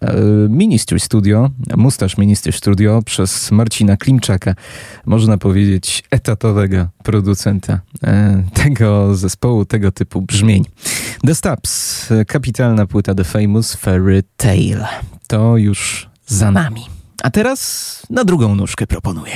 E, 0.00 0.14
Ministry 0.48 1.00
Studio, 1.00 1.50
Mustache 1.76 2.14
Ministry 2.18 2.52
Studio 2.52 3.02
przez 3.02 3.50
Marcina 3.50 3.96
Klimczaka, 3.96 4.54
można 5.06 5.38
powiedzieć 5.38 6.04
etatowego 6.10 6.88
producenta 7.02 7.80
e, 8.02 8.42
tego 8.54 9.14
zespołu, 9.14 9.64
tego 9.64 9.92
typu 9.92 10.22
brzmień. 10.22 10.64
The 11.26 11.34
Stabs, 11.34 12.08
kapitalna 12.26 12.86
płyta 12.86 13.14
The 13.14 13.24
Famous 13.24 13.74
Fairy 13.74 14.22
Tale. 14.36 14.88
To 15.26 15.56
już 15.56 16.08
za 16.26 16.50
nami. 16.50 16.80
A 17.22 17.30
teraz 17.30 18.02
na 18.10 18.24
drugą 18.24 18.54
nóżkę 18.54 18.86
proponuję. 18.86 19.34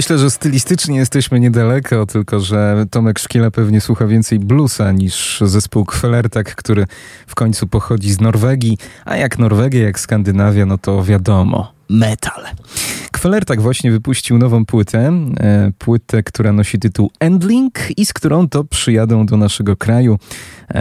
Myślę, 0.00 0.18
że 0.18 0.30
stylistycznie 0.30 0.96
jesteśmy 0.96 1.40
niedaleko, 1.40 2.06
tylko 2.06 2.40
że 2.40 2.86
Tomek 2.90 3.18
Szkiela 3.18 3.50
pewnie 3.50 3.80
słucha 3.80 4.06
więcej 4.06 4.38
bluesa 4.38 4.92
niż 4.92 5.40
zespół 5.44 5.84
Kwelertak, 5.84 6.54
który 6.54 6.86
w 7.26 7.34
końcu 7.34 7.66
pochodzi 7.66 8.12
z 8.12 8.20
Norwegii, 8.20 8.78
a 9.04 9.16
jak 9.16 9.38
Norwegia, 9.38 9.82
jak 9.82 10.00
Skandynawia, 10.00 10.66
no 10.66 10.78
to 10.78 11.04
wiadomo, 11.04 11.72
metal. 11.88 12.44
Kwelertak 13.12 13.60
właśnie 13.60 13.90
wypuścił 13.90 14.38
nową 14.38 14.66
płytę, 14.66 15.12
e, 15.40 15.72
płytę, 15.78 16.22
która 16.22 16.52
nosi 16.52 16.78
tytuł 16.78 17.10
Endling 17.20 17.78
i 17.96 18.06
z 18.06 18.12
którą 18.12 18.48
to 18.48 18.64
przyjadą 18.64 19.26
do 19.26 19.36
naszego 19.36 19.76
kraju 19.76 20.18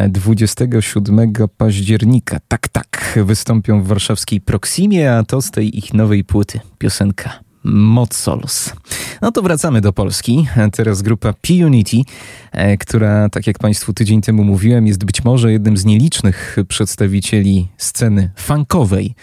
27 0.10 1.20
e, 1.20 1.48
października. 1.58 2.40
Tak, 2.48 2.68
tak, 2.68 3.20
wystąpią 3.26 3.84
w 3.84 3.88
warszawskiej 3.88 4.41
Proximie, 4.41 5.14
a 5.14 5.24
to 5.24 5.41
z 5.41 5.52
tej 5.52 5.78
ich 5.78 5.94
nowej 5.94 6.24
płyty 6.24 6.60
piosenka 6.78 7.48
Mozzols. 7.64 8.73
No 9.22 9.31
to 9.31 9.41
wracamy 9.41 9.81
do 9.81 9.94
Polski. 9.94 10.48
Teraz 10.72 11.02
grupa 11.02 11.34
P-Unity, 11.34 11.98
e, 12.52 12.77
która, 12.77 13.30
tak 13.30 13.48
jak 13.48 13.60
Państwu 13.60 13.94
tydzień 13.94 14.22
temu 14.22 14.44
mówiłem, 14.44 14.88
jest 14.88 15.06
być 15.06 15.23
może 15.23 15.52
jednym 15.52 15.77
z 15.77 15.86
nielicznych 15.86 16.57
przedstawicieli 16.68 17.68
sceny 17.77 18.31
funkowej. 18.36 19.15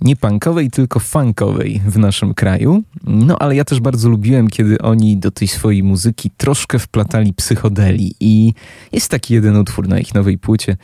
Nie 0.00 0.16
punkowej, 0.16 0.70
tylko 0.70 1.00
funkowej 1.00 1.80
w 1.86 1.98
naszym 1.98 2.34
kraju. 2.34 2.82
No 3.04 3.38
ale 3.38 3.56
ja 3.56 3.64
też 3.64 3.80
bardzo 3.80 4.08
lubiłem, 4.08 4.48
kiedy 4.48 4.78
oni 4.78 5.16
do 5.16 5.30
tej 5.30 5.48
swojej 5.48 5.82
muzyki 5.82 6.30
troszkę 6.36 6.78
wplatali 6.78 7.34
psychodeli. 7.34 8.14
I 8.20 8.54
jest 8.92 9.10
taki 9.10 9.34
jeden 9.34 9.56
utwór 9.56 9.88
na 9.88 9.98
ich 9.98 10.14
nowej 10.14 10.38
płycie, 10.38 10.76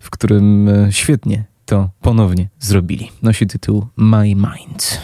w 0.00 0.10
którym 0.10 0.68
e, 0.68 0.92
świetnie 0.92 1.51
to 1.72 1.90
ponownie 2.00 2.48
zrobili. 2.58 3.10
Nosi 3.22 3.46
tytuł 3.46 3.86
My 3.96 4.34
Mind. 4.34 5.00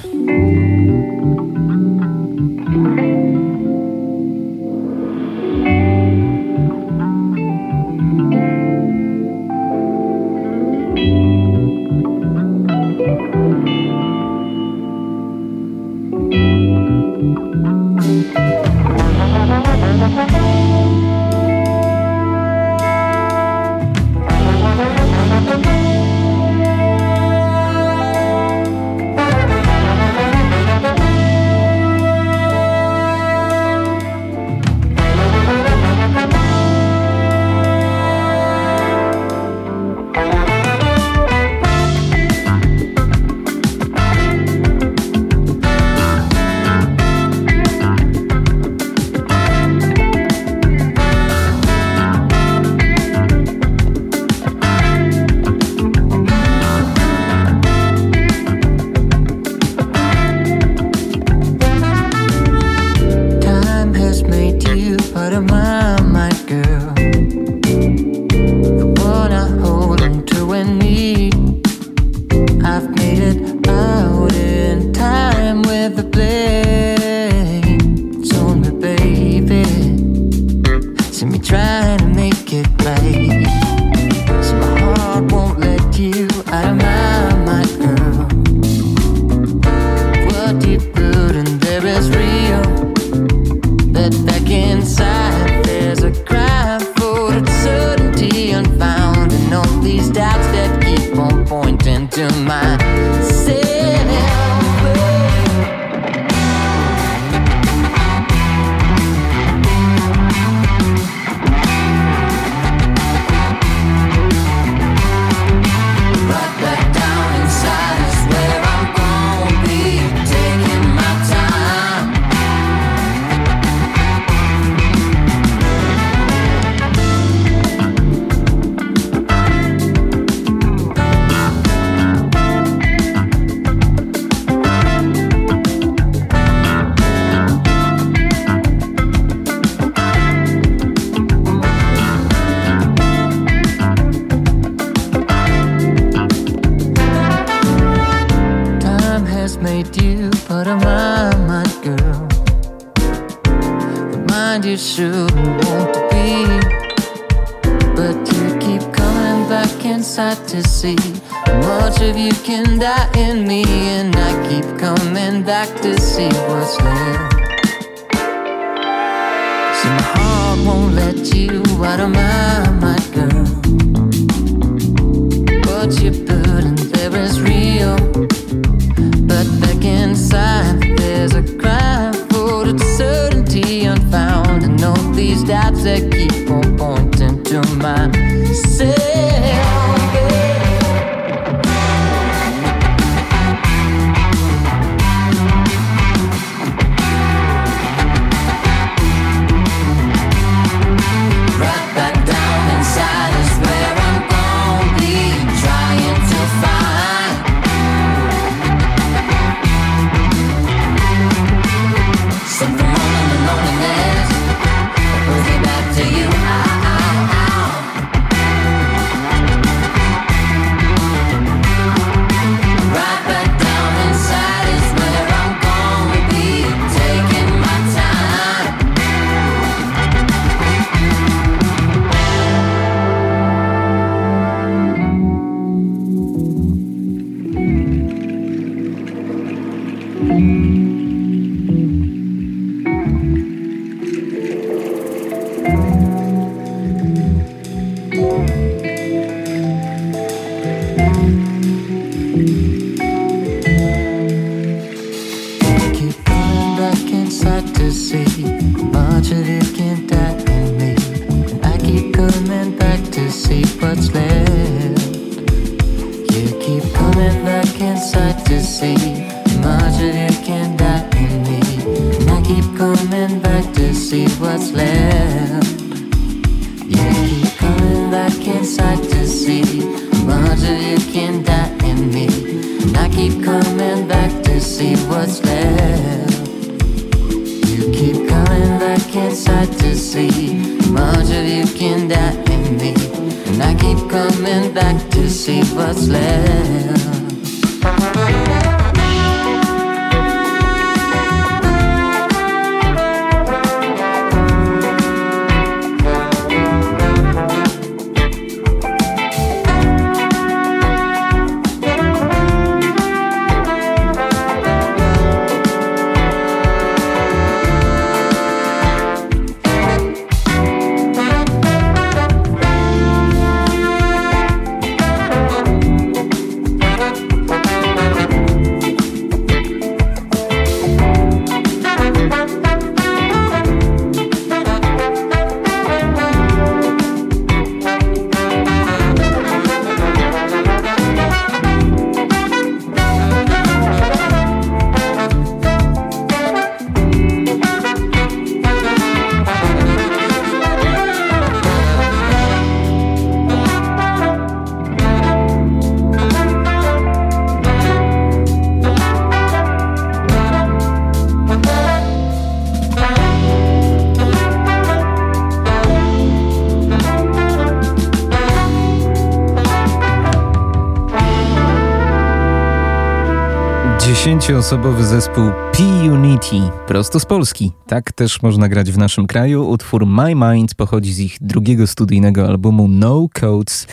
Dziesięcioosobowy 374.48 375.04
zespół 375.04 375.44
P-Unity, 375.72 376.56
prosto 376.86 377.20
z 377.20 377.26
Polski. 377.26 377.72
Tak 377.86 378.12
też 378.12 378.42
można 378.42 378.68
grać 378.68 378.92
w 378.92 378.98
naszym 378.98 379.26
kraju. 379.26 379.68
Utwór 379.68 380.06
My 380.06 380.34
Mind 380.34 380.74
pochodzi 380.74 381.12
z 381.12 381.18
ich 381.18 381.36
drugiego 381.40 381.86
studyjnego 381.86 382.46
albumu 382.46 382.88
No 382.88 383.26
Codes. 383.40 383.86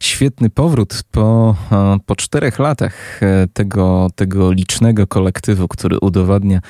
Świetny 0.00 0.50
powrót 0.50 1.02
po, 1.10 1.56
e, 1.72 1.98
po 2.06 2.16
czterech 2.16 2.58
latach 2.58 3.22
e, 3.22 3.48
tego, 3.52 4.08
tego 4.14 4.52
licznego 4.52 5.06
kolektywu, 5.06 5.68
który 5.68 5.98
udowadnia, 5.98 6.60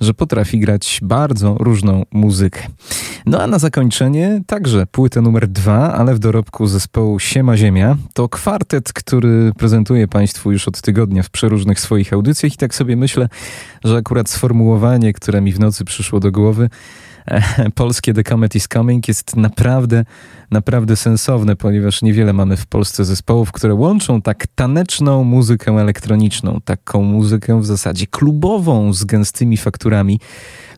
że 0.00 0.14
potrafi 0.14 0.58
grać 0.58 1.00
bardzo 1.02 1.56
różną 1.60 2.02
muzykę. 2.12 2.60
No 3.26 3.42
a 3.42 3.46
na 3.46 3.58
zakończenie 3.58 4.40
także 4.46 4.86
płyta 4.86 5.20
numer 5.20 5.48
dwa, 5.48 5.94
ale 5.94 6.14
w 6.14 6.18
dorobku 6.18 6.66
zespołu 6.66 7.18
Siema 7.18 7.56
Ziemia. 7.56 7.96
To 8.14 8.28
kwartet, 8.28 8.92
który 8.92 9.52
prezentuje 9.58 10.08
Państwu 10.08 10.52
już 10.52 10.68
od 10.68 10.80
tygodnia 10.80 11.22
w 11.22 11.30
przeróżnych 11.30 11.80
swoich 11.80 12.12
audycjach 12.12 12.54
i 12.54 12.56
tak 12.56 12.74
sobie 12.74 12.96
myślę, 12.96 13.28
że 13.84 13.96
akurat 13.96 14.30
sformułowanie, 14.30 15.12
które 15.12 15.40
mi 15.40 15.52
w 15.52 15.60
nocy 15.60 15.84
przyszło 15.84 16.20
do 16.20 16.32
głowy, 16.32 16.70
polskie 17.74 18.14
The 18.14 18.24
Comet 18.24 18.54
is 18.54 18.68
Coming 18.68 19.08
jest 19.08 19.36
naprawdę, 19.36 20.04
naprawdę 20.50 20.96
sensowne, 20.96 21.56
ponieważ 21.56 22.02
niewiele 22.02 22.32
mamy 22.32 22.56
w 22.56 22.66
Polsce 22.66 23.04
zespołów, 23.04 23.52
które 23.52 23.74
łączą 23.74 24.22
tak 24.22 24.46
taneczną 24.54 25.24
muzykę 25.24 25.72
elektroniczną, 25.72 26.60
taką 26.64 27.02
muzykę 27.02 27.60
w 27.60 27.66
zasadzie 27.66 28.06
klubową 28.06 28.92
z 28.92 29.04
gęstymi 29.04 29.56
fakturami, 29.56 30.20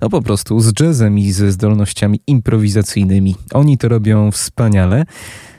no 0.01 0.10
po 0.10 0.23
prostu 0.23 0.60
z 0.60 0.81
jazzem 0.81 1.18
i 1.18 1.32
ze 1.32 1.52
zdolnościami 1.52 2.20
improwizacyjnymi. 2.27 3.36
Oni 3.55 3.78
to 3.78 3.89
robią 3.89 4.31
wspaniale. 4.31 5.05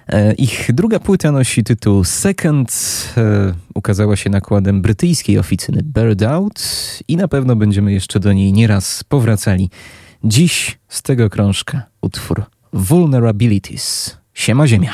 E, 0.07 0.33
Ich 0.33 0.69
druga 0.73 0.99
płyta 0.99 1.31
nosi 1.31 1.63
tytuł 1.63 2.03
Second, 2.03 2.71
e, 3.17 3.53
ukazała 3.73 4.15
się 4.15 4.29
nakładem 4.29 4.81
brytyjskiej 4.81 5.39
oficyny 5.39 5.81
Bird 5.83 6.23
Out 6.23 6.59
i 7.07 7.17
na 7.17 7.27
pewno 7.27 7.55
będziemy 7.55 7.93
jeszcze 7.93 8.19
do 8.19 8.33
niej 8.33 8.53
nieraz 8.53 9.03
powracali. 9.03 9.69
Dziś 10.23 10.77
z 10.87 11.01
tego 11.01 11.29
krążka 11.29 11.83
utwór 12.01 12.43
Vulnerabilities. 12.73 14.17
Siema 14.33 14.67
Ziemia. 14.67 14.93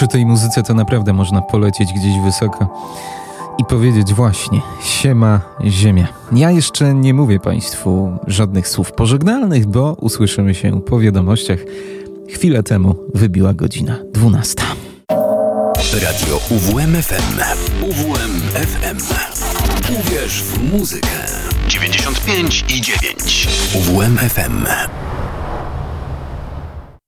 Przy 0.00 0.08
tej 0.08 0.26
muzyce 0.26 0.62
to 0.62 0.74
naprawdę 0.74 1.12
można 1.12 1.42
polecieć 1.42 1.92
gdzieś 1.92 2.18
wysoko 2.24 2.88
i 3.58 3.64
powiedzieć 3.64 4.14
właśnie 4.14 4.60
siema 4.82 5.40
ziemia. 5.64 6.08
Ja 6.32 6.50
jeszcze 6.50 6.94
nie 6.94 7.14
mówię 7.14 7.40
Państwu 7.40 8.12
żadnych 8.26 8.68
słów 8.68 8.92
pożegnalnych, 8.92 9.66
bo 9.66 9.92
usłyszymy 9.92 10.54
się 10.54 10.80
po 10.80 11.00
wiadomościach. 11.00 11.58
Chwilę 12.28 12.62
temu 12.62 12.94
wybiła 13.14 13.54
godzina 13.54 13.98
12. 14.12 14.62
Radio 16.02 16.40
UWMFM. 16.50 17.38
UWMFM. 17.82 18.98
Uwierz 20.00 20.42
w 20.42 20.72
muzykę. 20.72 21.08
95 21.68 22.64
i 22.68 22.80
9. 22.80 23.48
UWMFM. 23.74 24.66